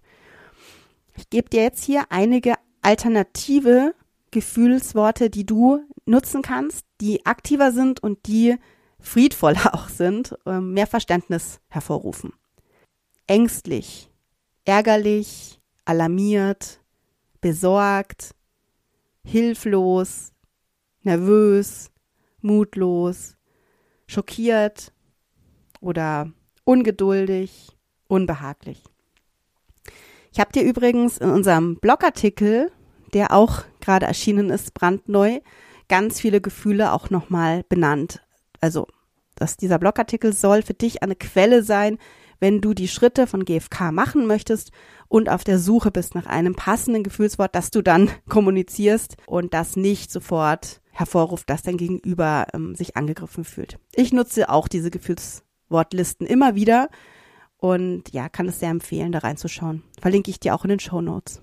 Ich 1.17 1.31
gebe 1.31 1.49
dir 1.49 1.63
jetzt 1.63 1.85
hier 1.85 2.05
einige 2.11 2.57
alternative 2.83 3.95
Gefühlsworte, 4.31 5.31
die 5.31 5.47
du 5.47 5.81
nutzen 6.05 6.43
kannst, 6.43 6.85
die 7.01 7.25
aktiver 7.25 7.73
sind 7.73 8.03
und 8.03 8.27
die 8.27 8.59
friedvoller 9.01 9.75
auch 9.75 9.89
sind, 9.89 10.37
ähm, 10.47 10.73
mehr 10.73 10.87
Verständnis 10.87 11.61
hervorrufen. 11.69 12.33
Ängstlich, 13.27 14.11
ärgerlich, 14.65 15.61
alarmiert, 15.85 16.81
besorgt, 17.41 18.35
hilflos, 19.25 20.33
nervös, 21.03 21.91
mutlos, 22.41 23.37
schockiert 24.07 24.93
oder 25.81 26.31
ungeduldig, 26.65 27.77
unbehaglich. 28.09 28.83
Ich 30.33 30.39
habe 30.39 30.53
dir 30.53 30.63
übrigens 30.63 31.19
in 31.19 31.31
unserem 31.31 31.77
Blogartikel, 31.77 32.71
der 33.13 33.33
auch 33.33 33.65
gerade 33.81 34.07
erschienen 34.07 34.51
ist, 34.51 34.75
brandneu, 34.75 35.41
ganz 35.89 36.21
viele 36.21 36.41
Gefühle 36.41 36.93
auch 36.93 37.11
nochmal 37.11 37.65
benannt. 37.69 38.23
Also, 38.61 38.87
dass 39.37 39.57
dieser 39.57 39.79
Blogartikel 39.79 40.33
soll 40.33 40.63
für 40.63 40.75
dich 40.75 41.03
eine 41.03 41.17
Quelle 41.17 41.63
sein, 41.63 41.99
wenn 42.41 42.61
du 42.61 42.75
die 42.75 42.89
Schritte 42.89 43.27
von 43.27 43.45
GFK 43.45 43.93
machen 43.93 44.27
möchtest 44.27 44.73
und 45.09 45.29
auf 45.29 45.45
der 45.45 45.59
Suche 45.59 45.91
bist 45.91 46.15
nach 46.15 46.27
einem 46.27 46.55
passenden 46.55 47.03
Gefühlswort, 47.03 47.55
das 47.55 47.71
du 47.71 47.83
dann 47.83 48.11
kommunizierst 48.29 49.17
und 49.27 49.55
das 49.55 49.77
nicht 49.77 50.11
sofort 50.11 50.81
hervorruft, 50.91 51.49
dass 51.49 51.63
dein 51.63 51.77
Gegenüber 51.77 52.47
ähm, 52.53 52.75
sich 52.75 52.97
angegriffen 52.97 53.45
fühlt. 53.45 53.79
Ich 53.95 54.13
nutze 54.13 54.49
auch 54.49 54.69
diese 54.69 54.91
Gefühlswortlisten 54.91 56.27
immer 56.27 56.55
wieder 56.55 56.89
und 57.59 58.13
ja, 58.13 58.29
kann 58.29 58.49
es 58.49 58.59
sehr 58.59 58.71
empfehlen, 58.71 59.13
da 59.13 59.19
reinzuschauen. 59.19 59.83
Verlinke 60.01 60.31
ich 60.31 60.41
dir 60.41 60.55
auch 60.55 60.65
in 60.65 60.71
den 60.71 60.81
Show 60.81 61.01
Notes. 61.01 61.43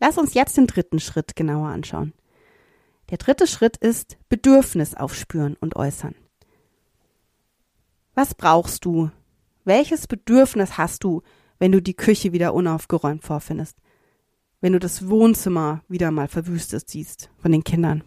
Lass 0.00 0.18
uns 0.18 0.34
jetzt 0.34 0.56
den 0.56 0.66
dritten 0.66 0.98
Schritt 0.98 1.36
genauer 1.36 1.68
anschauen. 1.68 2.12
Der 3.10 3.18
dritte 3.18 3.48
Schritt 3.48 3.76
ist 3.76 4.18
Bedürfnis 4.28 4.94
aufspüren 4.94 5.56
und 5.60 5.74
äußern. 5.74 6.14
Was 8.14 8.34
brauchst 8.34 8.84
du, 8.84 9.10
welches 9.64 10.06
Bedürfnis 10.06 10.78
hast 10.78 11.02
du, 11.02 11.22
wenn 11.58 11.72
du 11.72 11.82
die 11.82 11.94
Küche 11.94 12.32
wieder 12.32 12.54
unaufgeräumt 12.54 13.24
vorfindest? 13.24 13.76
Wenn 14.60 14.74
du 14.74 14.78
das 14.78 15.08
Wohnzimmer 15.08 15.82
wieder 15.88 16.10
mal 16.10 16.28
verwüstet 16.28 16.88
siehst 16.88 17.30
von 17.38 17.50
den 17.50 17.64
Kindern? 17.64 18.04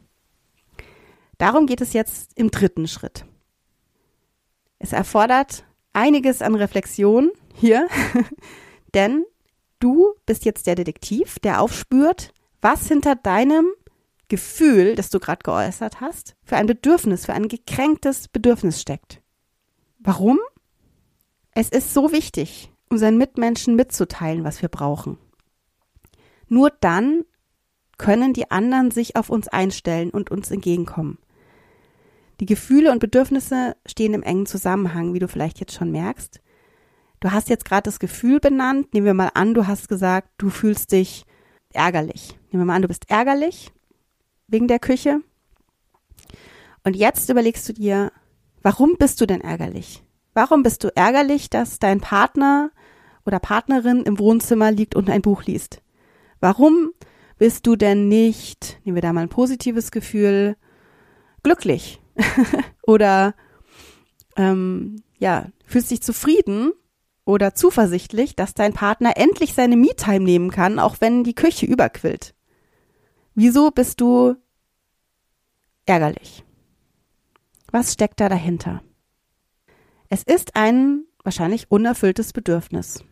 Darum 1.38 1.68
geht 1.68 1.82
es 1.82 1.94
jetzt 1.94 2.32
im 2.38 2.52
dritten 2.52 2.88
Schritt. 2.88 3.26
Es 4.80 4.94
erfordert 4.94 5.66
einiges 5.92 6.42
an 6.42 6.56
Reflexion 6.56 7.32
hier, 7.54 7.88
denn 8.94 9.26
du 9.80 10.14
bist 10.26 10.46
jetzt 10.46 10.68
der 10.68 10.76
Detektiv, 10.76 11.40
der 11.40 11.62
aufspürt, 11.62 12.34
was 12.62 12.88
hinter 12.88 13.16
deinem 13.16 13.74
Gefühl, 14.34 14.96
das 14.96 15.12
du 15.12 15.20
gerade 15.20 15.44
geäußert 15.44 16.02
hast, 16.02 16.36
für 16.44 16.56
ein 16.56 16.66
Bedürfnis, 16.66 17.28
für 17.28 17.34
ein 17.34 17.48
gekränktes 17.48 18.28
Bedürfnis 18.28 18.82
steckt. 18.82 19.22
Warum? 20.00 20.40
Es 21.52 21.70
ist 21.70 21.94
so 21.94 22.12
wichtig, 22.12 22.72
unseren 22.90 23.20
Mitmenschen 23.20 23.76
mitzuteilen, 23.76 24.44
was 24.44 24.64
wir 24.64 24.70
brauchen. 24.70 25.20
Nur 26.48 26.72
dann 26.72 27.26
können 28.00 28.34
die 28.34 28.50
anderen 28.50 28.90
sich 28.90 29.16
auf 29.16 29.30
uns 29.30 29.48
einstellen 29.50 30.10
und 30.10 30.32
uns 30.32 30.50
entgegenkommen. 30.50 31.20
Die 32.40 32.48
Gefühle 32.48 32.92
und 32.92 32.98
Bedürfnisse 32.98 33.76
stehen 33.86 34.16
im 34.16 34.24
engen 34.24 34.48
Zusammenhang, 34.48 35.14
wie 35.14 35.20
du 35.20 35.28
vielleicht 35.28 35.60
jetzt 35.60 35.76
schon 35.76 35.92
merkst. 35.92 36.42
Du 37.20 37.30
hast 37.32 37.50
jetzt 37.50 37.66
gerade 37.66 37.84
das 37.84 38.00
Gefühl 38.00 38.40
benannt. 38.40 38.96
Nehmen 38.96 39.06
wir 39.06 39.14
mal 39.14 39.30
an, 39.36 39.54
du 39.54 39.68
hast 39.68 39.90
gesagt, 39.90 40.30
du 40.40 40.50
fühlst 40.50 40.92
dich 40.92 41.24
ärgerlich. 41.72 42.40
Nehmen 42.50 42.64
wir 42.64 42.66
mal 42.66 42.78
an, 42.78 42.82
du 42.82 42.88
bist 42.88 43.12
ärgerlich 43.12 43.72
wegen 44.54 44.70
der 44.70 44.80
Küche. 44.80 45.20
Und 46.86 46.96
jetzt 46.96 47.30
überlegst 47.30 47.68
du 47.68 47.74
dir, 47.74 48.12
warum 48.62 48.96
bist 48.98 49.20
du 49.20 49.26
denn 49.26 49.42
ärgerlich? 49.42 50.04
Warum 50.34 50.64
bist 50.64 50.84
du 50.84 50.96
ärgerlich, 50.96 51.50
dass 51.50 51.80
dein 51.80 52.00
Partner 52.00 52.72
oder 53.26 53.40
Partnerin 53.40 54.04
im 54.04 54.20
Wohnzimmer 54.20 54.72
liegt 54.72 54.96
und 54.96 55.10
ein 55.10 55.22
Buch 55.22 55.44
liest? 55.44 55.82
Warum 56.40 56.92
bist 57.38 57.68
du 57.68 57.76
denn 57.76 58.08
nicht, 58.08 58.80
nehmen 58.84 58.96
wir 58.96 59.02
da 59.02 59.12
mal 59.12 59.22
ein 59.22 59.30
positives 59.30 59.92
Gefühl, 59.92 60.56
glücklich? 61.42 62.02
oder 62.84 63.34
ähm, 64.36 65.04
ja, 65.18 65.48
fühlst 65.66 65.92
dich 65.92 66.02
zufrieden 66.02 66.74
oder 67.26 67.56
zuversichtlich, 67.56 68.36
dass 68.36 68.54
dein 68.54 68.74
Partner 68.74 69.18
endlich 69.18 69.54
seine 69.54 69.78
Me-Time 69.78 70.20
nehmen 70.20 70.52
kann, 70.52 70.80
auch 70.80 70.98
wenn 71.00 71.24
die 71.24 71.36
Küche 71.36 71.66
überquillt? 71.66 72.36
Wieso 73.36 73.72
bist 73.72 74.02
du 74.02 74.36
ärgerlich? 75.86 76.44
Was 77.72 77.94
steckt 77.94 78.20
da 78.20 78.30
dahinter? 78.30 78.84
Es 80.10 80.24
ist 80.24 80.56
ein 80.56 81.06
wahrscheinlich 81.24 81.72
unerfülltes 81.72 82.34
Bedürfnis. 82.34 83.04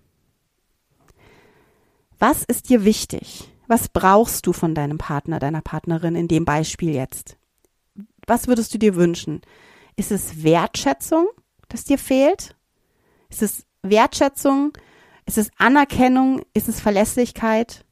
Was 2.20 2.44
ist 2.44 2.70
dir 2.70 2.86
wichtig? 2.86 3.52
Was 3.68 3.90
brauchst 3.90 4.46
du 4.46 4.54
von 4.54 4.76
deinem 4.76 4.98
Partner, 4.98 5.40
deiner 5.40 5.62
Partnerin 5.62 6.16
in 6.16 6.28
dem 6.28 6.46
Beispiel 6.46 6.94
jetzt? 6.94 7.38
Was 8.28 8.48
würdest 8.48 8.74
du 8.74 8.78
dir 8.78 8.96
wünschen? 8.96 9.42
Ist 9.96 10.12
es 10.12 10.44
Wertschätzung, 10.44 11.28
das 11.70 11.84
dir 11.86 11.98
fehlt? 11.98 12.56
Ist 13.30 13.42
es 13.42 13.66
Wertschätzung? 13.82 14.74
Ist 15.26 15.38
es 15.38 15.50
Anerkennung? 15.58 16.42
Ist 16.54 16.68
es 16.68 16.80
Verlässlichkeit? 16.80 17.86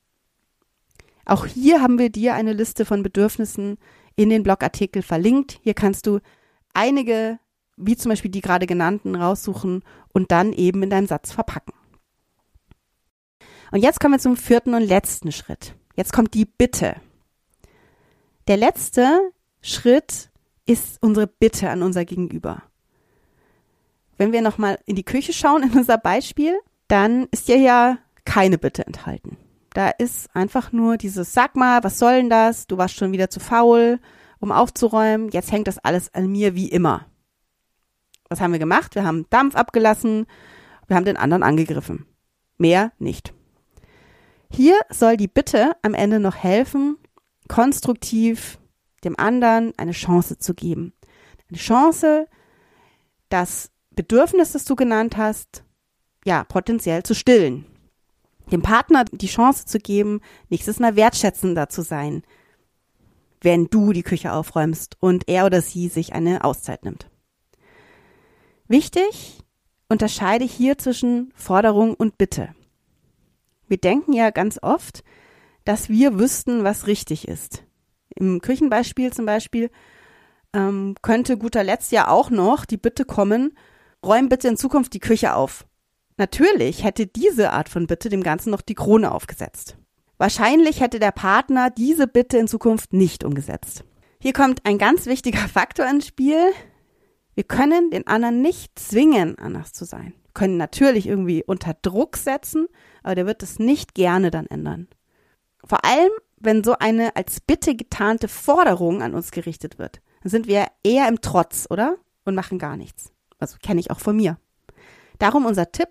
Auch 1.25 1.45
hier 1.45 1.81
haben 1.81 1.97
wir 1.97 2.09
dir 2.09 2.35
eine 2.35 2.53
Liste 2.53 2.85
von 2.85 3.03
Bedürfnissen 3.03 3.77
in 4.19 4.29
den 4.29 4.43
Blogartikel 4.43 5.01
verlinkt. 5.01 5.59
Hier 5.63 5.73
kannst 5.73 6.05
du 6.05 6.19
einige 6.73 7.39
wie 7.79 7.95
zum 7.95 8.09
Beispiel 8.09 8.29
die 8.29 8.41
gerade 8.41 8.67
genannten, 8.67 9.15
raussuchen 9.15 9.83
und 10.13 10.31
dann 10.31 10.51
eben 10.51 10.83
in 10.83 10.89
deinem 10.89 11.07
Satz 11.07 11.31
verpacken. 11.31 11.73
Und 13.71 13.81
jetzt 13.81 13.99
kommen 13.99 14.15
wir 14.15 14.19
zum 14.19 14.35
vierten 14.35 14.73
und 14.73 14.81
letzten 14.81 15.31
Schritt. 15.31 15.75
Jetzt 15.95 16.11
kommt 16.11 16.33
die 16.33 16.45
Bitte. 16.45 16.97
Der 18.47 18.57
letzte 18.57 19.31
Schritt 19.61 20.29
ist 20.65 21.01
unsere 21.01 21.27
Bitte 21.27 21.69
an 21.69 21.81
unser 21.81 22.03
Gegenüber. 22.03 22.63
Wenn 24.17 24.33
wir 24.33 24.41
nochmal 24.41 24.79
in 24.85 24.95
die 24.95 25.05
Küche 25.05 25.31
schauen, 25.31 25.63
in 25.63 25.71
unser 25.71 25.97
Beispiel, 25.97 26.59
dann 26.89 27.27
ist 27.31 27.47
ja 27.47 27.55
ja 27.55 27.97
keine 28.25 28.57
Bitte 28.57 28.85
enthalten. 28.85 29.37
Da 29.73 29.89
ist 29.89 30.33
einfach 30.35 30.71
nur 30.71 30.97
dieses, 30.97 31.33
sag 31.33 31.55
mal, 31.55 31.83
was 31.83 31.99
soll 31.99 32.17
denn 32.17 32.29
das? 32.29 32.67
Du 32.67 32.77
warst 32.77 32.95
schon 32.95 33.11
wieder 33.11 33.29
zu 33.29 33.39
faul, 33.39 33.99
um 34.39 34.51
aufzuräumen. 34.51 35.29
Jetzt 35.29 35.51
hängt 35.51 35.67
das 35.67 35.77
alles 35.79 36.13
an 36.13 36.27
mir 36.27 36.55
wie 36.55 36.69
immer. 36.69 37.05
Was 38.29 38.41
haben 38.41 38.51
wir 38.51 38.59
gemacht? 38.59 38.95
Wir 38.95 39.05
haben 39.05 39.25
Dampf 39.29 39.55
abgelassen, 39.55 40.27
wir 40.87 40.95
haben 40.95 41.05
den 41.05 41.17
anderen 41.17 41.43
angegriffen. 41.43 42.05
Mehr 42.57 42.91
nicht. 42.99 43.33
Hier 44.51 44.79
soll 44.89 45.17
die 45.17 45.27
Bitte 45.27 45.73
am 45.81 45.93
Ende 45.93 46.19
noch 46.19 46.35
helfen, 46.35 46.97
konstruktiv 47.47 48.59
dem 49.03 49.17
anderen 49.17 49.73
eine 49.77 49.91
Chance 49.91 50.37
zu 50.37 50.53
geben. 50.53 50.93
Eine 51.49 51.57
Chance, 51.57 52.27
das 53.29 53.71
Bedürfnis, 53.91 54.51
das 54.51 54.65
du 54.65 54.75
genannt 54.75 55.17
hast, 55.17 55.63
ja, 56.25 56.43
potenziell 56.43 57.03
zu 57.03 57.15
stillen. 57.15 57.65
Dem 58.51 58.61
Partner 58.61 59.05
die 59.05 59.27
Chance 59.27 59.65
zu 59.65 59.79
geben, 59.79 60.21
nächstes 60.49 60.79
Mal 60.79 60.95
wertschätzender 60.95 61.69
zu 61.69 61.81
sein. 61.81 62.23
wenn 63.41 63.67
du 63.67 63.93
die 63.93 64.03
Küche 64.03 64.33
aufräumst 64.33 64.97
und 64.99 65.27
er 65.27 65.45
oder 65.45 65.61
sie 65.61 65.87
sich 65.87 66.13
eine 66.13 66.43
Auszeit 66.43 66.83
nimmt. 66.83 67.09
Wichtig, 68.67 69.39
unterscheide 69.87 70.45
hier 70.45 70.77
zwischen 70.77 71.31
Forderung 71.35 71.93
und 71.93 72.17
Bitte. 72.17 72.49
Wir 73.67 73.77
denken 73.77 74.13
ja 74.13 74.29
ganz 74.31 74.59
oft, 74.61 75.03
dass 75.63 75.89
wir 75.89 76.19
wüssten, 76.19 76.63
was 76.63 76.87
richtig 76.87 77.27
ist. 77.27 77.63
Im 78.15 78.41
Küchenbeispiel 78.41 79.13
zum 79.13 79.25
Beispiel 79.25 79.69
ähm, 80.53 80.95
könnte 81.01 81.37
guter 81.37 81.63
Letzt 81.63 81.91
ja 81.91 82.07
auch 82.07 82.29
noch 82.29 82.65
die 82.65 82.77
Bitte 82.77 83.05
kommen, 83.05 83.57
räum 84.03 84.29
bitte 84.29 84.47
in 84.47 84.57
Zukunft 84.57 84.93
die 84.93 84.99
Küche 84.99 85.35
auf. 85.35 85.65
Natürlich 86.19 86.83
hätte 86.83 87.07
diese 87.07 87.53
Art 87.53 87.69
von 87.69 87.87
Bitte 87.87 88.09
dem 88.09 88.23
Ganzen 88.23 88.49
noch 88.49 88.59
die 88.59 88.75
Krone 88.75 89.09
aufgesetzt. 89.09 89.77
Wahrscheinlich 90.17 90.81
hätte 90.81 90.99
der 90.99 91.13
Partner 91.13 91.69
diese 91.69 92.07
Bitte 92.07 92.37
in 92.37 92.49
Zukunft 92.49 92.91
nicht 92.91 93.23
umgesetzt. 93.23 93.85
Hier 94.19 94.33
kommt 94.33 94.65
ein 94.65 94.77
ganz 94.77 95.05
wichtiger 95.05 95.39
Faktor 95.47 95.89
ins 95.89 96.07
Spiel. 96.07 96.51
Wir 97.35 97.45
können 97.45 97.89
den 97.89 98.05
anderen 98.05 98.41
nicht 98.41 98.77
zwingen, 98.77 99.39
anders 99.39 99.71
zu 99.71 99.85
sein. 99.85 100.13
Wir 100.23 100.33
können 100.33 100.57
natürlich 100.57 101.07
irgendwie 101.07 101.41
unter 101.41 101.73
Druck 101.81 102.17
setzen, 102.17 102.67
aber 103.01 103.15
der 103.15 103.25
wird 103.25 103.41
es 103.41 103.57
nicht 103.57 103.95
gerne 103.95 104.29
dann 104.29 104.47
ändern. 104.47 104.89
Vor 105.63 105.85
allem, 105.85 106.11
wenn 106.35 106.65
so 106.65 106.75
eine 106.77 107.15
als 107.15 107.39
Bitte 107.39 107.77
getarnte 107.77 108.27
Forderung 108.27 109.01
an 109.01 109.13
uns 109.13 109.31
gerichtet 109.31 109.79
wird, 109.79 110.01
dann 110.21 110.31
sind 110.31 110.47
wir 110.47 110.67
eher 110.83 111.07
im 111.07 111.21
Trotz, 111.21 111.65
oder? 111.69 111.95
Und 112.25 112.35
machen 112.35 112.59
gar 112.59 112.75
nichts. 112.75 113.13
Also 113.39 113.55
kenne 113.63 113.79
ich 113.79 113.89
auch 113.89 114.01
von 114.01 114.17
mir. 114.17 114.37
Darum 115.17 115.45
unser 115.45 115.71
Tipp, 115.71 115.87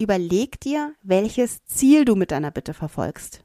überleg 0.00 0.58
dir, 0.60 0.94
welches 1.02 1.64
Ziel 1.64 2.04
du 2.04 2.16
mit 2.16 2.30
deiner 2.30 2.50
Bitte 2.50 2.74
verfolgst. 2.74 3.44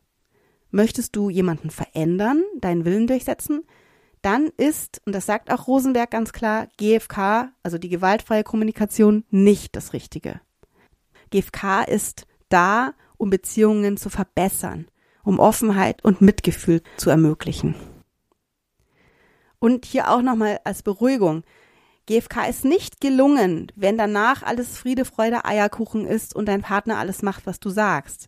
Möchtest 0.71 1.15
du 1.15 1.29
jemanden 1.29 1.69
verändern, 1.69 2.43
deinen 2.59 2.85
Willen 2.85 3.07
durchsetzen? 3.07 3.63
Dann 4.21 4.49
ist, 4.57 5.01
und 5.05 5.13
das 5.13 5.25
sagt 5.25 5.51
auch 5.51 5.67
Rosenberg 5.67 6.09
ganz 6.09 6.33
klar, 6.33 6.67
GFK, 6.77 7.51
also 7.61 7.77
die 7.77 7.89
gewaltfreie 7.89 8.43
Kommunikation, 8.43 9.23
nicht 9.29 9.75
das 9.75 9.93
Richtige. 9.93 10.41
GFK 11.29 11.83
ist 11.87 12.25
da, 12.49 12.93
um 13.17 13.29
Beziehungen 13.29 13.97
zu 13.97 14.09
verbessern, 14.09 14.87
um 15.23 15.39
Offenheit 15.39 16.03
und 16.03 16.21
Mitgefühl 16.21 16.81
zu 16.97 17.09
ermöglichen. 17.09 17.75
Und 19.59 19.85
hier 19.85 20.09
auch 20.09 20.21
nochmal 20.21 20.59
als 20.63 20.83
Beruhigung. 20.83 21.43
GFK 22.07 22.47
ist 22.49 22.65
nicht 22.65 23.01
gelungen, 23.01 23.71
wenn 23.75 23.97
danach 23.97 24.43
alles 24.43 24.77
Friede, 24.77 25.05
Freude, 25.05 25.45
Eierkuchen 25.45 26.05
ist 26.05 26.35
und 26.35 26.47
dein 26.47 26.61
Partner 26.61 26.97
alles 26.97 27.21
macht, 27.21 27.45
was 27.47 27.59
du 27.59 27.69
sagst. 27.69 28.27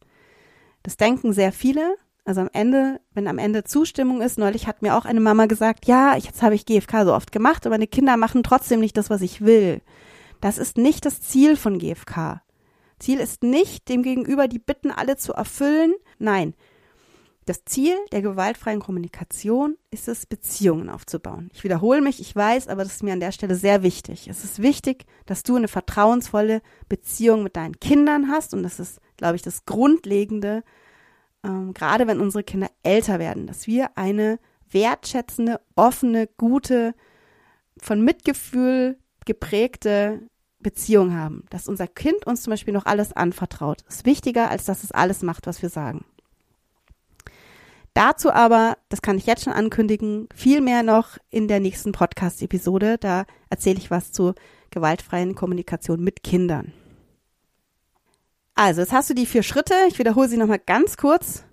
Das 0.83 0.97
denken 0.97 1.33
sehr 1.33 1.51
viele, 1.51 1.95
also 2.27 2.41
am 2.41 2.49
Ende, 2.51 2.99
wenn 3.13 3.27
am 3.27 3.37
Ende 3.37 3.63
Zustimmung 3.63 4.21
ist, 4.21 4.37
neulich 4.37 4.67
hat 4.67 4.81
mir 4.81 4.97
auch 4.97 5.05
eine 5.05 5.21
Mama 5.21 5.45
gesagt, 5.45 5.85
ja, 5.85 6.15
jetzt 6.15 6.41
habe 6.41 6.55
ich 6.55 6.65
GFK 6.65 7.05
so 7.05 7.13
oft 7.13 7.31
gemacht, 7.31 7.65
aber 7.65 7.75
meine 7.75 7.87
Kinder 7.87 8.17
machen 8.17 8.43
trotzdem 8.43 8.81
nicht 8.81 8.97
das, 8.97 9.09
was 9.09 9.21
ich 9.21 9.41
will. 9.41 9.81
Das 10.41 10.57
ist 10.57 10.77
nicht 10.77 11.05
das 11.05 11.21
Ziel 11.21 11.55
von 11.55 11.79
GFK. 11.79 12.41
Ziel 12.99 13.19
ist 13.19 13.43
nicht, 13.43 13.87
dem 13.89 14.03
Gegenüber 14.03 14.47
die 14.47 14.59
Bitten 14.59 14.91
alle 14.91 15.17
zu 15.17 15.33
erfüllen. 15.33 15.93
Nein. 16.19 16.53
Das 17.47 17.63
Ziel 17.63 17.95
der 18.11 18.21
gewaltfreien 18.21 18.81
Kommunikation 18.81 19.77
ist 19.89 20.09
es, 20.09 20.25
Beziehungen 20.25 20.89
aufzubauen. 20.89 21.49
Ich 21.53 21.63
wiederhole 21.63 22.01
mich, 22.01 22.19
ich 22.19 22.35
weiß, 22.35 22.67
aber 22.67 22.83
das 22.83 22.95
ist 22.95 23.03
mir 23.03 23.13
an 23.13 23.21
der 23.21 23.31
Stelle 23.31 23.55
sehr 23.55 23.83
wichtig. 23.83 24.27
Es 24.27 24.43
ist 24.43 24.61
wichtig, 24.61 25.05
dass 25.25 25.43
du 25.43 25.55
eine 25.55 25.69
vertrauensvolle 25.69 26.61
Beziehung 26.89 27.43
mit 27.43 27.55
deinen 27.55 27.79
Kindern 27.79 28.27
hast 28.29 28.53
und 28.53 28.63
das 28.63 28.81
ist, 28.81 28.99
glaube 29.15 29.37
ich, 29.37 29.43
das 29.43 29.63
Grundlegende, 29.65 30.61
ähm, 31.41 31.73
gerade 31.73 32.05
wenn 32.05 32.19
unsere 32.19 32.43
Kinder 32.43 32.67
älter 32.83 33.17
werden, 33.17 33.47
dass 33.47 33.65
wir 33.65 33.97
eine 33.97 34.39
wertschätzende, 34.69 35.61
offene, 35.77 36.27
gute, 36.35 36.95
von 37.81 38.01
Mitgefühl 38.01 38.97
geprägte 39.23 40.19
Beziehung 40.59 41.15
haben, 41.15 41.45
dass 41.49 41.69
unser 41.69 41.87
Kind 41.87 42.27
uns 42.27 42.43
zum 42.43 42.51
Beispiel 42.51 42.73
noch 42.73 42.85
alles 42.85 43.13
anvertraut, 43.13 43.83
ist 43.87 44.05
wichtiger, 44.05 44.49
als 44.49 44.65
dass 44.65 44.83
es 44.83 44.91
alles 44.91 45.21
macht, 45.21 45.47
was 45.47 45.61
wir 45.61 45.69
sagen. 45.69 46.03
Dazu 47.97 48.31
aber, 48.31 48.77
das 48.89 49.01
kann 49.01 49.17
ich 49.17 49.25
jetzt 49.25 49.43
schon 49.43 49.53
ankündigen, 49.53 50.29
viel 50.31 50.61
mehr 50.61 50.83
noch 50.83 51.17
in 51.31 51.47
der 51.47 51.59
nächsten 51.59 51.93
Podcast-Episode. 51.93 52.99
Da 52.99 53.25
erzähle 53.49 53.79
ich 53.79 53.89
was 53.89 54.11
zu 54.11 54.35
gewaltfreien 54.69 55.33
Kommunikation 55.33 56.03
mit 56.03 56.21
Kindern. 56.21 56.73
Also, 58.53 58.81
jetzt 58.81 58.93
hast 58.93 59.09
du 59.09 59.15
die 59.15 59.25
vier 59.25 59.41
Schritte. 59.41 59.73
Ich 59.87 59.97
wiederhole 59.97 60.29
sie 60.29 60.37
nochmal 60.37 60.61
ganz 60.63 60.95
kurz. 60.97 61.43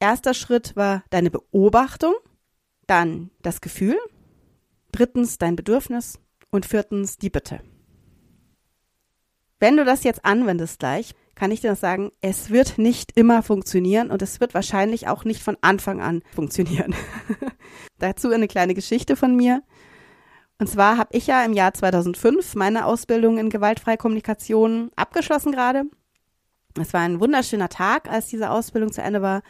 Erster 0.00 0.32
Schritt 0.32 0.74
war 0.74 1.04
deine 1.10 1.30
Beobachtung, 1.30 2.14
dann 2.86 3.28
das 3.42 3.60
Gefühl, 3.60 3.98
drittens 4.90 5.36
dein 5.36 5.54
Bedürfnis 5.54 6.18
und 6.50 6.64
viertens 6.64 7.18
die 7.18 7.28
Bitte. 7.28 7.60
Wenn 9.60 9.76
du 9.76 9.84
das 9.84 10.04
jetzt 10.04 10.24
anwendest 10.24 10.78
gleich, 10.78 11.14
kann 11.34 11.50
ich 11.50 11.60
dir 11.60 11.70
noch 11.70 11.78
sagen, 11.78 12.10
es 12.20 12.50
wird 12.50 12.78
nicht 12.78 13.16
immer 13.16 13.42
funktionieren 13.42 14.10
und 14.10 14.22
es 14.22 14.40
wird 14.40 14.54
wahrscheinlich 14.54 15.08
auch 15.08 15.24
nicht 15.24 15.42
von 15.42 15.56
Anfang 15.62 16.00
an 16.00 16.22
funktionieren. 16.34 16.94
Dazu 17.98 18.30
eine 18.30 18.46
kleine 18.48 18.74
Geschichte 18.74 19.16
von 19.16 19.34
mir. 19.34 19.62
Und 20.58 20.68
zwar 20.68 20.96
habe 20.96 21.16
ich 21.16 21.26
ja 21.26 21.44
im 21.44 21.52
Jahr 21.52 21.74
2005 21.74 22.54
meine 22.54 22.86
Ausbildung 22.86 23.38
in 23.38 23.50
gewaltfreie 23.50 23.96
Kommunikation 23.96 24.90
abgeschlossen 24.94 25.50
gerade 25.50 25.84
es 26.80 26.92
war 26.92 27.02
ein 27.02 27.20
wunderschöner 27.20 27.68
Tag, 27.68 28.10
als 28.10 28.26
diese 28.26 28.50
Ausbildung 28.50 28.92
zu 28.92 29.02
Ende 29.02 29.22
war. 29.22 29.42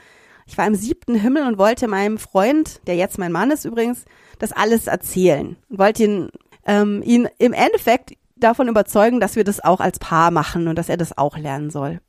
Ich 0.47 0.59
war 0.59 0.67
im 0.67 0.75
siebten 0.75 1.15
Himmel 1.15 1.47
und 1.47 1.57
wollte 1.57 1.89
meinem 1.89 2.19
Freund, 2.19 2.81
der 2.87 2.97
jetzt 2.97 3.19
mein 3.19 3.33
Mann 3.33 3.51
ist 3.51 3.65
übrigens, 3.65 4.05
das 4.39 4.53
alles 4.53 4.87
erzählen. 4.87 5.57
Und 5.71 5.79
wollte 5.79 6.05
ihn, 6.05 6.29
ähm, 6.67 7.03
ihn 7.03 7.29
im 7.39 7.55
Endeffekt 7.55 8.13
davon 8.45 8.69
überzeugen, 8.69 9.21
dass 9.21 9.37
wir 9.37 9.45
das 9.45 9.63
auch 9.63 9.81
als 9.81 9.99
Paar 9.99 10.31
machen 10.31 10.69
und 10.69 10.77
dass 10.77 10.89
er 10.89 10.97
das 10.97 11.17
auch 11.17 11.37
lernen 11.37 11.71
soll. 11.71 12.01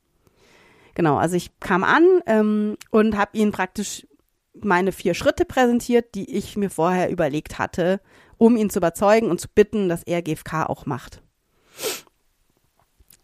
Genau, 0.94 1.18
also 1.18 1.36
ich 1.36 1.60
kam 1.60 1.84
an 1.84 2.06
ähm, 2.26 2.78
und 2.92 3.18
habe 3.18 3.38
ihn 3.38 3.52
praktisch 3.52 4.08
meine 4.54 4.92
vier 4.92 5.14
Schritte 5.14 5.46
präsentiert, 5.46 6.16
die 6.16 6.36
ich 6.36 6.56
mir 6.56 6.70
vorher 6.70 7.10
überlegt 7.10 7.60
hatte, 7.60 8.00
um 8.38 8.56
ihn 8.56 8.70
zu 8.70 8.80
überzeugen 8.80 9.30
und 9.30 9.42
zu 9.42 9.48
bitten, 9.54 9.90
dass 9.90 10.04
er 10.04 10.22
GFK 10.22 10.66
auch 10.68 10.86
macht. 10.86 11.22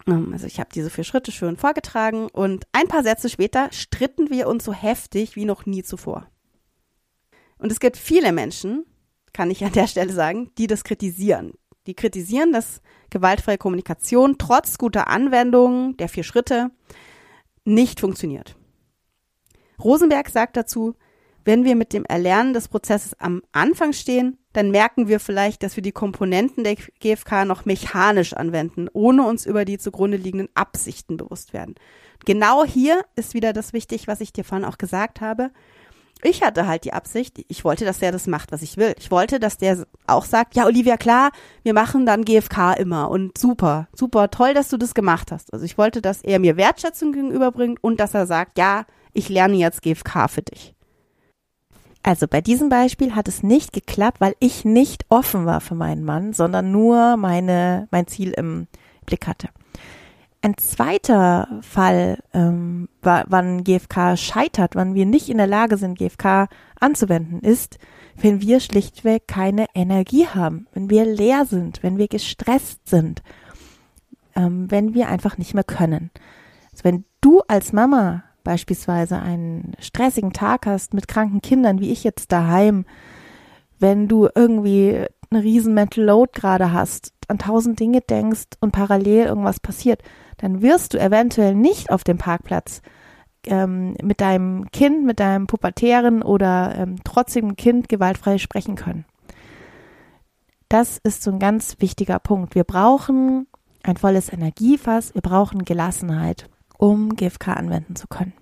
Ähm, 0.07 0.31
also 0.33 0.47
ich 0.47 0.59
habe 0.59 0.69
diese 0.73 0.89
vier 0.89 1.03
Schritte 1.03 1.31
schön 1.31 1.57
vorgetragen 1.57 2.27
und 2.27 2.65
ein 2.73 2.87
paar 2.87 3.03
Sätze 3.03 3.29
später 3.29 3.71
stritten 3.71 4.29
wir 4.29 4.47
uns 4.47 4.65
so 4.65 4.73
heftig 4.73 5.35
wie 5.35 5.45
noch 5.45 5.65
nie 5.65 5.83
zuvor. 5.83 6.27
Und 7.57 7.71
es 7.71 7.79
gibt 7.79 7.97
viele 7.97 8.31
Menschen, 8.31 8.85
kann 9.33 9.51
ich 9.51 9.63
an 9.63 9.71
der 9.71 9.87
Stelle 9.87 10.11
sagen, 10.11 10.51
die 10.57 10.67
das 10.67 10.83
kritisieren. 10.83 11.53
Die 11.87 11.95
kritisieren, 11.95 12.51
dass 12.51 12.81
gewaltfreie 13.09 13.57
Kommunikation 13.57 14.37
trotz 14.37 14.77
guter 14.77 15.07
Anwendung 15.07 15.97
der 15.97 16.09
vier 16.09 16.23
Schritte 16.23 16.71
nicht 17.65 17.99
funktioniert. 17.99 18.55
Rosenberg 19.83 20.29
sagt 20.29 20.57
dazu, 20.57 20.95
wenn 21.43 21.63
wir 21.63 21.75
mit 21.75 21.93
dem 21.93 22.05
Erlernen 22.05 22.53
des 22.53 22.67
Prozesses 22.67 23.19
am 23.19 23.41
Anfang 23.51 23.93
stehen, 23.93 24.37
dann 24.53 24.69
merken 24.69 25.07
wir 25.07 25.19
vielleicht, 25.19 25.63
dass 25.63 25.75
wir 25.75 25.81
die 25.81 25.91
Komponenten 25.91 26.63
der 26.63 26.75
GfK 26.75 27.45
noch 27.45 27.65
mechanisch 27.65 28.33
anwenden, 28.33 28.87
ohne 28.93 29.23
uns 29.23 29.45
über 29.45 29.65
die 29.65 29.79
zugrunde 29.79 30.17
liegenden 30.17 30.49
Absichten 30.53 31.17
bewusst 31.17 31.53
werden. 31.53 31.75
Genau 32.25 32.63
hier 32.63 33.03
ist 33.15 33.33
wieder 33.33 33.53
das 33.53 33.73
wichtig, 33.73 34.07
was 34.07 34.21
ich 34.21 34.33
dir 34.33 34.43
vorhin 34.43 34.67
auch 34.67 34.77
gesagt 34.77 35.21
habe. 35.21 35.51
Ich 36.23 36.43
hatte 36.43 36.67
halt 36.67 36.85
die 36.85 36.93
Absicht, 36.93 37.43
ich 37.47 37.63
wollte, 37.63 37.83
dass 37.83 37.99
der 37.99 38.11
das 38.11 38.27
macht, 38.27 38.51
was 38.51 38.61
ich 38.61 38.77
will. 38.77 38.93
Ich 38.99 39.09
wollte, 39.09 39.39
dass 39.39 39.57
der 39.57 39.85
auch 40.05 40.25
sagt, 40.25 40.55
ja, 40.55 40.65
Olivia, 40.65 40.97
klar, 40.97 41.31
wir 41.63 41.73
machen 41.73 42.05
dann 42.05 42.25
GFK 42.25 42.73
immer 42.77 43.09
und 43.09 43.37
super, 43.37 43.87
super, 43.93 44.29
toll, 44.29 44.53
dass 44.53 44.69
du 44.69 44.77
das 44.77 44.93
gemacht 44.93 45.31
hast. 45.31 45.51
Also 45.51 45.65
ich 45.65 45.79
wollte, 45.79 46.01
dass 46.01 46.21
er 46.21 46.39
mir 46.39 46.57
Wertschätzung 46.57 47.11
gegenüberbringt 47.11 47.83
und 47.83 47.99
dass 47.99 48.13
er 48.13 48.27
sagt, 48.27 48.57
ja, 48.59 48.85
ich 49.13 49.29
lerne 49.29 49.55
jetzt 49.55 49.81
GFK 49.81 50.29
für 50.29 50.43
dich. 50.43 50.75
Also 52.03 52.27
bei 52.27 52.41
diesem 52.41 52.69
Beispiel 52.69 53.15
hat 53.15 53.27
es 53.27 53.43
nicht 53.43 53.73
geklappt, 53.73 54.21
weil 54.21 54.35
ich 54.39 54.65
nicht 54.65 55.05
offen 55.09 55.45
war 55.45 55.61
für 55.61 55.75
meinen 55.75 56.03
Mann, 56.03 56.33
sondern 56.33 56.71
nur 56.71 57.17
meine, 57.17 57.87
mein 57.91 58.07
Ziel 58.07 58.31
im 58.31 58.67
Blick 59.05 59.27
hatte. 59.27 59.49
Ein 60.43 60.57
zweiter 60.57 61.59
Fall, 61.61 62.17
ähm, 62.33 62.89
wann 63.01 63.63
GFK 63.63 64.17
scheitert, 64.17 64.75
wann 64.75 64.95
wir 64.95 65.05
nicht 65.05 65.29
in 65.29 65.37
der 65.37 65.45
Lage 65.45 65.77
sind, 65.77 65.99
GFK 65.99 66.47
anzuwenden, 66.79 67.41
ist, 67.41 67.77
wenn 68.15 68.41
wir 68.41 68.59
schlichtweg 68.59 69.27
keine 69.27 69.67
Energie 69.75 70.25
haben, 70.25 70.67
wenn 70.73 70.89
wir 70.89 71.05
leer 71.05 71.45
sind, 71.45 71.83
wenn 71.83 71.97
wir 71.97 72.07
gestresst 72.07 72.89
sind, 72.89 73.21
ähm, 74.35 74.69
wenn 74.71 74.95
wir 74.95 75.09
einfach 75.09 75.37
nicht 75.37 75.53
mehr 75.53 75.63
können. 75.63 76.09
Also 76.71 76.85
wenn 76.85 77.05
du 77.21 77.41
als 77.47 77.71
Mama 77.71 78.23
beispielsweise 78.43 79.19
einen 79.19 79.73
stressigen 79.79 80.33
Tag 80.33 80.65
hast 80.65 80.95
mit 80.95 81.07
kranken 81.07 81.41
Kindern, 81.41 81.79
wie 81.79 81.91
ich 81.91 82.03
jetzt 82.03 82.31
daheim, 82.31 82.85
wenn 83.77 84.07
du 84.07 84.27
irgendwie 84.33 85.05
eine 85.29 85.43
riesen 85.43 85.75
Mental 85.75 86.03
Load 86.03 86.31
gerade 86.33 86.73
hast, 86.73 87.13
an 87.27 87.37
tausend 87.37 87.79
Dinge 87.79 88.01
denkst 88.01 88.57
und 88.59 88.71
parallel 88.71 89.27
irgendwas 89.27 89.59
passiert, 89.59 90.01
dann 90.41 90.61
wirst 90.61 90.93
du 90.93 90.99
eventuell 90.99 91.55
nicht 91.55 91.91
auf 91.91 92.03
dem 92.03 92.17
Parkplatz 92.17 92.81
ähm, 93.45 93.95
mit 94.01 94.21
deinem 94.21 94.69
Kind, 94.71 95.05
mit 95.05 95.19
deinem 95.19 95.47
pubertären 95.47 96.23
oder 96.23 96.75
ähm, 96.75 97.03
trotzigen 97.03 97.55
Kind 97.55 97.89
gewaltfrei 97.89 98.37
sprechen 98.37 98.75
können. 98.75 99.05
Das 100.67 100.99
ist 101.03 101.21
so 101.21 101.31
ein 101.31 101.39
ganz 101.39 101.75
wichtiger 101.79 102.19
Punkt. 102.19 102.55
Wir 102.55 102.63
brauchen 102.63 103.47
ein 103.83 103.97
volles 103.97 104.31
Energiefass, 104.31 105.13
wir 105.13 105.21
brauchen 105.21 105.65
Gelassenheit, 105.65 106.49
um 106.77 107.15
GFK 107.15 107.49
anwenden 107.49 107.95
zu 107.95 108.07
können. 108.07 108.33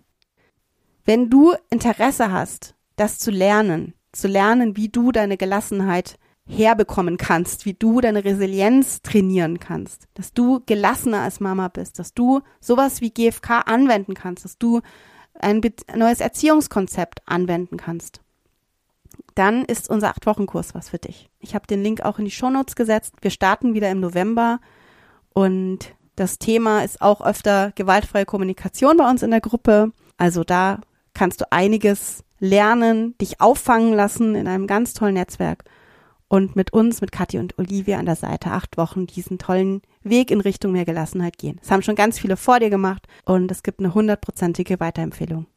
Wenn 1.06 1.30
du 1.30 1.54
Interesse 1.70 2.32
hast, 2.32 2.76
das 2.98 3.18
zu 3.18 3.32
lernen, 3.32 3.94
zu 4.12 4.28
lernen, 4.28 4.78
wie 4.78 4.90
du 4.90 5.12
deine 5.12 5.38
Gelassenheit 5.38 6.19
herbekommen 6.50 7.18
kannst, 7.18 7.66
wie 7.66 7.76
du 7.76 8.02
deine 8.02 8.26
Resilienz 8.26 9.02
trainieren 9.02 9.60
kannst, 9.60 10.08
dass 10.16 10.34
du 10.34 10.62
gelassener 10.66 11.22
als 11.22 11.40
Mama 11.40 11.68
bist, 11.68 12.00
dass 12.00 12.14
du 12.14 12.42
sowas 12.60 13.02
wie 13.02 13.12
GFK 13.12 13.62
anwenden 13.66 14.16
kannst, 14.16 14.46
dass 14.46 14.58
du 14.58 14.82
ein 15.40 15.62
neues 15.96 16.20
Erziehungskonzept 16.20 17.22
anwenden 17.26 17.78
kannst, 17.78 18.20
dann 19.36 19.64
ist 19.64 19.90
unser 19.90 20.10
acht 20.10 20.26
Wochen 20.26 20.48
Kurs 20.48 20.74
was 20.74 20.90
für 20.90 20.98
dich. 20.98 21.30
Ich 21.40 21.56
habe 21.56 21.68
den 21.68 21.84
Link 21.84 22.02
auch 22.02 22.20
in 22.20 22.26
die 22.26 22.32
Shownotes 22.32 22.76
gesetzt. 22.76 23.14
Wir 23.22 23.32
starten 23.32 23.74
wieder 23.74 23.90
im 23.92 24.00
November 24.00 24.60
und 25.34 25.94
das 26.16 26.40
Thema 26.40 26.84
ist 26.84 27.02
auch 27.02 27.22
öfter 27.22 27.72
gewaltfreie 27.76 28.26
Kommunikation 28.26 28.98
bei 28.98 29.10
uns 29.10 29.24
in 29.24 29.32
der 29.32 29.40
Gruppe. 29.40 29.94
Also 30.18 30.44
da 30.44 30.82
kannst 31.14 31.42
du 31.42 31.52
einiges 31.52 32.24
lernen, 32.40 33.18
dich 33.20 33.40
auffangen 33.40 33.94
lassen 33.94 34.36
in 34.36 34.48
einem 34.48 34.68
ganz 34.68 34.94
tollen 34.94 35.14
Netzwerk 35.14 35.64
und 36.30 36.56
mit 36.56 36.72
uns, 36.72 37.02
mit 37.02 37.12
Kathi 37.12 37.40
und 37.40 37.58
Olivia 37.58 37.98
an 37.98 38.06
der 38.06 38.16
Seite 38.16 38.52
acht 38.52 38.78
Wochen 38.78 39.08
diesen 39.08 39.38
tollen 39.40 39.82
Weg 40.02 40.32
in 40.32 40.40
Richtung 40.40 40.72
mehr 40.72 40.86
Gelassenheit 40.86 41.38
gehen. 41.38 41.58
Das 41.60 41.72
haben 41.72 41.82
schon 41.82 41.96
ganz 41.96 42.20
viele 42.20 42.38
vor 42.38 42.60
dir 42.60 42.70
gemacht 42.70 43.08
und 43.26 43.52
es 43.52 43.64
gibt 43.64 43.80
eine 43.80 43.94
hundertprozentige 43.94 44.80
Weiterempfehlung. 44.80 45.48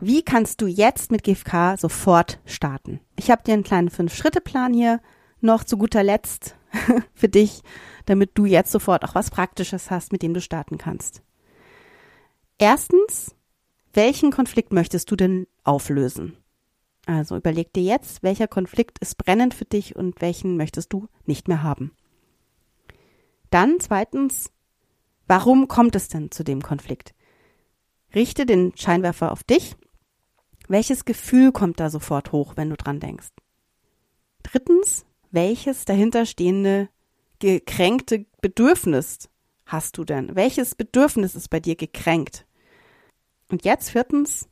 Wie 0.00 0.22
kannst 0.22 0.60
du 0.60 0.66
jetzt 0.66 1.10
mit 1.10 1.24
GFK 1.24 1.76
sofort 1.78 2.40
starten? 2.46 3.00
Ich 3.16 3.30
habe 3.30 3.42
dir 3.42 3.54
einen 3.54 3.62
kleinen 3.62 3.90
Fünf-Schritte-Plan 3.90 4.72
hier 4.72 5.00
noch 5.40 5.64
zu 5.64 5.76
guter 5.76 6.02
Letzt 6.02 6.56
für 7.14 7.28
dich, 7.28 7.62
damit 8.06 8.30
du 8.34 8.44
jetzt 8.44 8.72
sofort 8.72 9.04
auch 9.04 9.14
was 9.14 9.30
Praktisches 9.30 9.90
hast, 9.90 10.12
mit 10.12 10.22
dem 10.22 10.34
du 10.34 10.40
starten 10.40 10.78
kannst. 10.78 11.22
Erstens, 12.58 13.34
welchen 13.92 14.30
Konflikt 14.30 14.72
möchtest 14.72 15.10
du 15.10 15.16
denn 15.16 15.46
auflösen? 15.64 16.36
Also 17.06 17.36
überleg 17.36 17.72
dir 17.72 17.82
jetzt, 17.82 18.22
welcher 18.22 18.48
Konflikt 18.48 18.98
ist 18.98 19.16
brennend 19.18 19.54
für 19.54 19.66
dich 19.66 19.94
und 19.96 20.20
welchen 20.20 20.56
möchtest 20.56 20.92
du 20.92 21.08
nicht 21.26 21.48
mehr 21.48 21.62
haben. 21.62 21.92
Dann 23.50 23.78
zweitens, 23.78 24.50
warum 25.26 25.68
kommt 25.68 25.94
es 25.96 26.08
denn 26.08 26.30
zu 26.30 26.44
dem 26.44 26.62
Konflikt? 26.62 27.14
Richte 28.14 28.46
den 28.46 28.76
Scheinwerfer 28.76 29.32
auf 29.32 29.44
dich. 29.44 29.76
Welches 30.66 31.04
Gefühl 31.04 31.52
kommt 31.52 31.78
da 31.78 31.90
sofort 31.90 32.32
hoch, 32.32 32.54
wenn 32.56 32.70
du 32.70 32.76
dran 32.76 33.00
denkst? 33.00 33.28
Drittens, 34.42 35.04
welches 35.30 35.84
dahinterstehende 35.84 36.88
gekränkte 37.38 38.24
Bedürfnis 38.40 39.28
hast 39.66 39.98
du 39.98 40.04
denn? 40.04 40.34
Welches 40.36 40.74
Bedürfnis 40.74 41.34
ist 41.34 41.50
bei 41.50 41.60
dir 41.60 41.76
gekränkt? 41.76 42.46
Und 43.50 43.64
jetzt 43.64 43.90
viertens, 43.90 44.48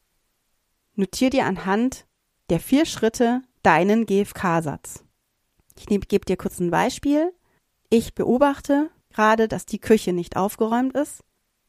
notier 0.95 1.31
dir 1.31 1.47
anhand 1.47 2.07
der 2.53 2.61
vier 2.61 2.85
Schritte 2.85 3.41
deinen 3.63 4.05
GFK-Satz. 4.05 5.05
Ich 5.79 5.87
gebe 5.87 6.27
dir 6.27 6.37
kurz 6.37 6.61
ein 6.61 6.71
Beispiel. 6.71 7.33
Ich 7.89 8.15
beobachte 8.15 8.91
gerade, 9.09 9.49
dass 9.49 9.65
die 9.65 9.79
Küche 9.79 10.13
nicht 10.13 10.37
aufgeräumt 10.37 10.95
ist. 10.95 11.25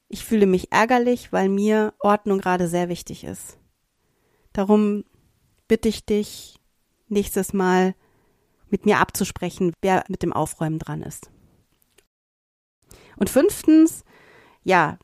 Ich 0.09 0.25
fühle 0.25 0.45
mich 0.45 0.73
ärgerlich, 0.73 1.31
weil 1.31 1.47
mir 1.47 1.93
Ordnung 1.99 2.39
gerade 2.39 2.67
sehr 2.67 2.89
wichtig 2.89 3.23
ist. 3.23 3.57
Darum 4.51 5.05
bitte 5.69 5.87
ich 5.87 6.05
dich, 6.05 6.59
nächstes 7.07 7.53
Mal 7.53 7.95
mit 8.67 8.85
mir 8.85 8.99
abzusprechen, 8.99 9.71
wer 9.81 10.03
mit 10.09 10.21
dem 10.21 10.33
Aufräumen 10.33 10.79
dran 10.79 11.01
ist. 11.01 11.31
Und 13.15 13.29
fünftens, 13.29 14.03
ja, 14.63 14.97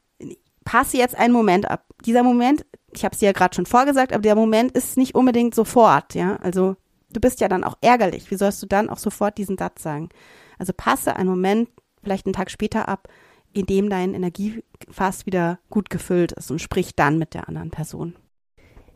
passe 0.66 0.98
jetzt 0.98 1.16
einen 1.16 1.34
Moment 1.34 1.72
ab. 1.72 1.86
Dieser 2.06 2.24
Moment 2.24 2.66
ich 2.94 3.04
habe 3.04 3.14
es 3.14 3.20
dir 3.20 3.28
ja 3.28 3.32
gerade 3.32 3.56
schon 3.56 3.66
vorgesagt, 3.66 4.14
aber 4.14 4.22
der 4.22 4.36
Moment 4.36 4.72
ist 4.72 4.98
nicht 4.98 5.16
unbedingt 5.16 5.56
sofort, 5.56 6.16
ja. 6.16 6.38
Also 6.38 6.76
du 7.12 7.20
bist 7.20 7.42
ja 7.42 7.48
dann 7.48 7.64
auch 7.64 7.78
ärgerlich. 7.82 8.32
Wie 8.32 8.38
sollst 8.38 8.62
du 8.62 8.68
dann 8.68 8.90
auch 8.90 8.98
sofort 8.98 9.38
diesen 9.38 9.58
Satz 9.58 9.84
sagen? 9.84 10.10
Also 10.58 10.74
passe 10.74 11.16
einen 11.16 11.30
Moment, 11.30 11.70
vielleicht 12.04 12.26
einen 12.26 12.34
Tag 12.34 12.52
später 12.52 12.88
ab, 12.88 13.08
in 13.54 13.66
dem 13.66 13.90
dein 13.90 14.14
Energiefass 14.14 15.26
wieder 15.26 15.60
gut 15.70 15.90
gefüllt 15.90 16.32
ist 16.34 16.52
und 16.52 16.60
sprich 16.60 16.96
dann 16.96 17.18
mit 17.18 17.34
der 17.34 17.48
anderen 17.48 17.72
Person. 17.72 18.16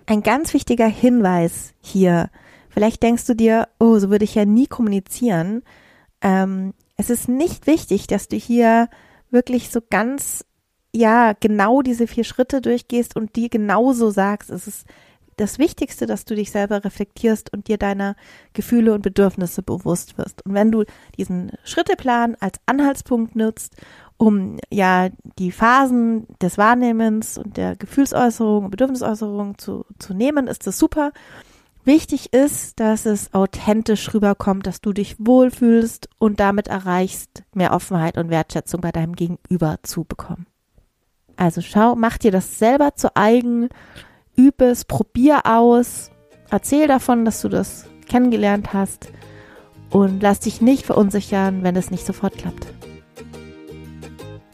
Ein 0.06 0.22
ganz 0.22 0.54
wichtiger 0.54 0.88
Hinweis 0.88 1.74
hier. 1.80 2.30
Vielleicht 2.70 3.02
denkst 3.04 3.26
du 3.26 3.36
dir, 3.36 3.70
oh, 3.80 4.00
so 4.00 4.10
würde 4.10 4.26
ich 4.26 4.36
ja 4.36 4.46
nie 4.46 4.68
kommunizieren. 4.68 5.64
Ähm, 6.22 6.74
es 6.98 7.10
ist 7.10 7.30
nicht 7.30 7.68
wichtig, 7.68 8.08
dass 8.08 8.28
du 8.28 8.36
hier 8.36 8.90
wirklich 9.32 9.70
so 9.70 9.80
ganz 9.90 10.46
ja 10.96 11.34
genau 11.40 11.82
diese 11.82 12.08
vier 12.08 12.24
Schritte 12.24 12.62
durchgehst 12.62 13.16
und 13.16 13.36
die 13.36 13.50
genauso 13.50 14.10
sagst. 14.10 14.50
Es 14.50 14.68
ist 14.68 14.88
das 15.38 15.58
Wichtigste, 15.60 16.06
dass 16.06 16.26
du 16.26 16.36
dich 16.36 16.52
selber 16.52 16.84
reflektierst 16.84 17.52
und 17.52 17.68
dir 17.68 17.78
deiner 17.78 18.16
Gefühle 18.54 18.94
und 18.94 19.02
Bedürfnisse 19.02 19.64
bewusst 19.64 20.18
wirst. 20.18 20.46
Und 20.46 20.54
wenn 20.54 20.72
du 20.72 20.84
diesen 21.18 21.52
Schritteplan 21.64 22.38
als 22.40 22.60
Anhaltspunkt 22.66 23.36
nutzt, 23.36 23.76
um 24.18 24.58
ja 24.70 25.10
die 25.40 25.52
Phasen 25.52 26.28
des 26.42 26.58
Wahrnehmens 26.58 27.38
und 27.38 27.58
der 27.58 27.76
Gefühlsäußerung 27.76 28.66
und 28.66 28.72
Bedürfnisäußerung 28.72 29.58
zu, 29.58 29.86
zu 30.00 30.14
nehmen, 30.14 30.48
ist 30.48 30.68
das 30.68 30.78
super. 30.78 31.12
Wichtig 31.86 32.32
ist, 32.32 32.80
dass 32.80 33.06
es 33.06 33.34
authentisch 33.34 34.14
rüberkommt, 34.14 34.66
dass 34.66 34.80
du 34.80 34.94
dich 34.94 35.18
wohlfühlst 35.20 36.08
und 36.18 36.40
damit 36.40 36.70
erreichst, 36.70 37.44
mehr 37.54 37.74
Offenheit 37.74 38.18
und 38.18 38.30
Wertschätzung 38.30 38.80
bei 38.80 38.92
deinem 38.94 39.16
Gegenüber 39.16 39.80
zu 39.84 40.06
bekommen. 40.06 40.46
Also 41.36 41.62
schau, 41.62 41.96
mach 41.96 42.18
dir 42.18 42.32
das 42.32 42.60
selber 42.60 42.96
zu 42.96 43.16
eigen, 43.16 43.70
üb 44.38 44.62
es, 44.62 44.86
probier 44.86 45.46
aus, 45.46 46.12
erzähl 46.50 46.88
davon, 46.88 47.26
dass 47.26 47.42
du 47.42 47.50
das 47.50 47.86
kennengelernt 48.08 48.74
hast 48.74 49.12
und 49.90 50.22
lass 50.22 50.40
dich 50.40 50.62
nicht 50.62 50.86
verunsichern, 50.86 51.64
wenn 51.64 51.76
es 51.76 51.92
nicht 51.92 52.06
sofort 52.06 52.38
klappt. 52.38 52.68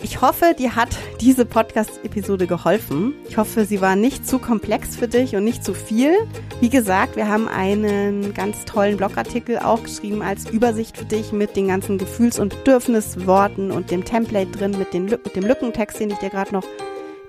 Ich 0.02 0.22
hoffe, 0.22 0.56
dir 0.58 0.78
hat 0.78 0.98
diese 1.20 1.46
Podcast-Episode 1.46 2.48
geholfen. 2.48 3.16
Ich 3.28 3.36
hoffe, 3.36 3.66
sie 3.66 3.82
war 3.82 3.98
nicht 3.98 4.26
zu 4.26 4.40
komplex 4.40 4.96
für 4.96 5.10
dich 5.10 5.36
und 5.36 5.44
nicht 5.44 5.64
zu 5.64 5.74
viel. 5.74 6.14
Wie 6.62 6.70
gesagt, 6.70 7.18
wir 7.18 7.28
haben 7.28 7.50
einen 7.50 8.34
ganz 8.34 8.64
tollen 8.64 8.96
Blogartikel 8.96 9.60
auch 9.60 9.84
geschrieben 9.84 10.22
als 10.22 10.50
Übersicht 10.50 10.98
für 10.98 11.04
dich 11.04 11.34
mit 11.34 11.58
den 11.58 11.68
ganzen 11.68 11.98
Gefühls- 11.98 12.40
und 12.40 12.56
Bedürfnisworten 12.64 13.72
und 13.72 13.92
dem 13.92 14.06
Template 14.06 14.52
drin, 14.52 14.72
mit, 14.78 14.94
den, 14.94 15.06
mit 15.06 15.36
dem 15.36 15.44
Lückentext, 15.44 16.00
den 16.00 16.12
ich 16.12 16.18
dir 16.20 16.30
gerade 16.30 16.54
noch 16.54 16.66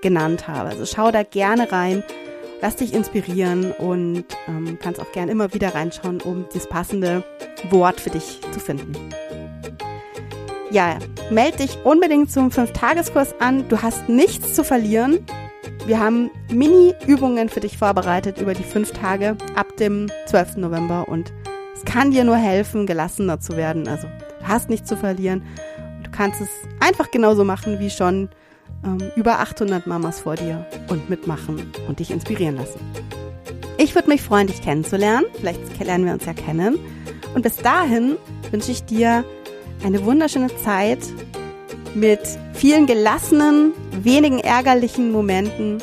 genannt 0.01 0.47
habe. 0.47 0.69
Also 0.69 0.85
schau 0.85 1.11
da 1.11 1.23
gerne 1.23 1.73
rein, 1.73 2.03
lass 2.61 2.77
dich 2.77 2.93
inspirieren 2.93 3.73
und 3.73 4.23
ähm, 4.47 4.79
kannst 4.81 5.01
auch 5.01 5.11
gerne 5.11 5.33
immer 5.33 5.53
wieder 5.53 5.75
reinschauen, 5.75 6.21
um 6.21 6.45
das 6.53 6.69
passende 6.69 7.23
Wort 7.69 7.99
für 7.99 8.11
dich 8.11 8.39
zu 8.53 8.61
finden 8.61 8.95
ja, 10.71 10.97
melde 11.29 11.57
dich 11.57 11.77
unbedingt 11.83 12.31
zum 12.31 12.49
5-Tageskurs 12.49 13.39
an. 13.39 13.67
Du 13.67 13.81
hast 13.81 14.07
nichts 14.09 14.53
zu 14.53 14.63
verlieren. 14.63 15.25
Wir 15.85 15.99
haben 15.99 16.31
Mini-Übungen 16.49 17.49
für 17.49 17.59
dich 17.59 17.77
vorbereitet 17.77 18.39
über 18.39 18.53
die 18.53 18.63
fünf 18.63 18.91
Tage 18.91 19.35
ab 19.55 19.75
dem 19.77 20.09
12. 20.27 20.57
November 20.57 21.07
und 21.07 21.33
es 21.75 21.83
kann 21.85 22.11
dir 22.11 22.23
nur 22.23 22.37
helfen, 22.37 22.85
gelassener 22.85 23.39
zu 23.39 23.57
werden. 23.57 23.87
Also 23.87 24.07
du 24.07 24.47
hast 24.47 24.69
nichts 24.69 24.87
zu 24.87 24.95
verlieren. 24.95 25.43
Du 26.03 26.11
kannst 26.11 26.39
es 26.41 26.49
einfach 26.79 27.11
genauso 27.11 27.43
machen 27.43 27.79
wie 27.79 27.89
schon 27.89 28.29
ähm, 28.85 28.99
über 29.15 29.39
800 29.39 29.87
Mamas 29.87 30.21
vor 30.21 30.35
dir 30.35 30.65
und 30.89 31.09
mitmachen 31.09 31.71
und 31.87 31.99
dich 31.99 32.11
inspirieren 32.11 32.55
lassen. 32.55 32.79
Ich 33.77 33.95
würde 33.95 34.09
mich 34.09 34.21
freuen, 34.21 34.47
dich 34.47 34.61
kennenzulernen. 34.61 35.25
Vielleicht 35.33 35.83
lernen 35.83 36.05
wir 36.05 36.13
uns 36.13 36.25
ja 36.25 36.33
kennen. 36.33 36.77
Und 37.33 37.41
bis 37.41 37.55
dahin 37.55 38.17
wünsche 38.51 38.71
ich 38.71 38.83
dir 38.83 39.25
eine 39.83 40.05
wunderschöne 40.05 40.55
Zeit 40.57 40.99
mit 41.93 42.19
vielen 42.53 42.85
gelassenen, 42.85 43.73
wenigen 44.01 44.39
ärgerlichen 44.39 45.11
Momenten 45.11 45.79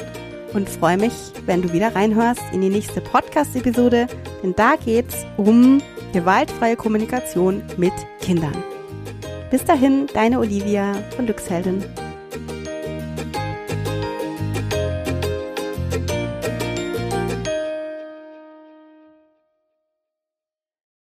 und 0.55 0.69
freue 0.69 0.97
mich, 0.97 1.13
wenn 1.47 1.63
du 1.63 1.73
wieder 1.73 1.95
reinhörst 1.95 2.43
in 2.53 2.63
die 2.63 2.71
nächste 2.71 3.01
Podcast-Episode, 3.01 4.07
denn 4.43 4.55
da 4.55 4.77
geht's 4.77 5.27
um 5.37 5.83
gewaltfreie 6.13 6.77
Kommunikation 6.77 7.63
mit 7.77 7.93
Kindern. 8.21 8.57
Bis 9.51 9.65
dahin, 9.65 10.07
deine 10.13 10.39
Olivia 10.39 10.93
von 11.17 11.27
Glücksheldin. 11.27 11.85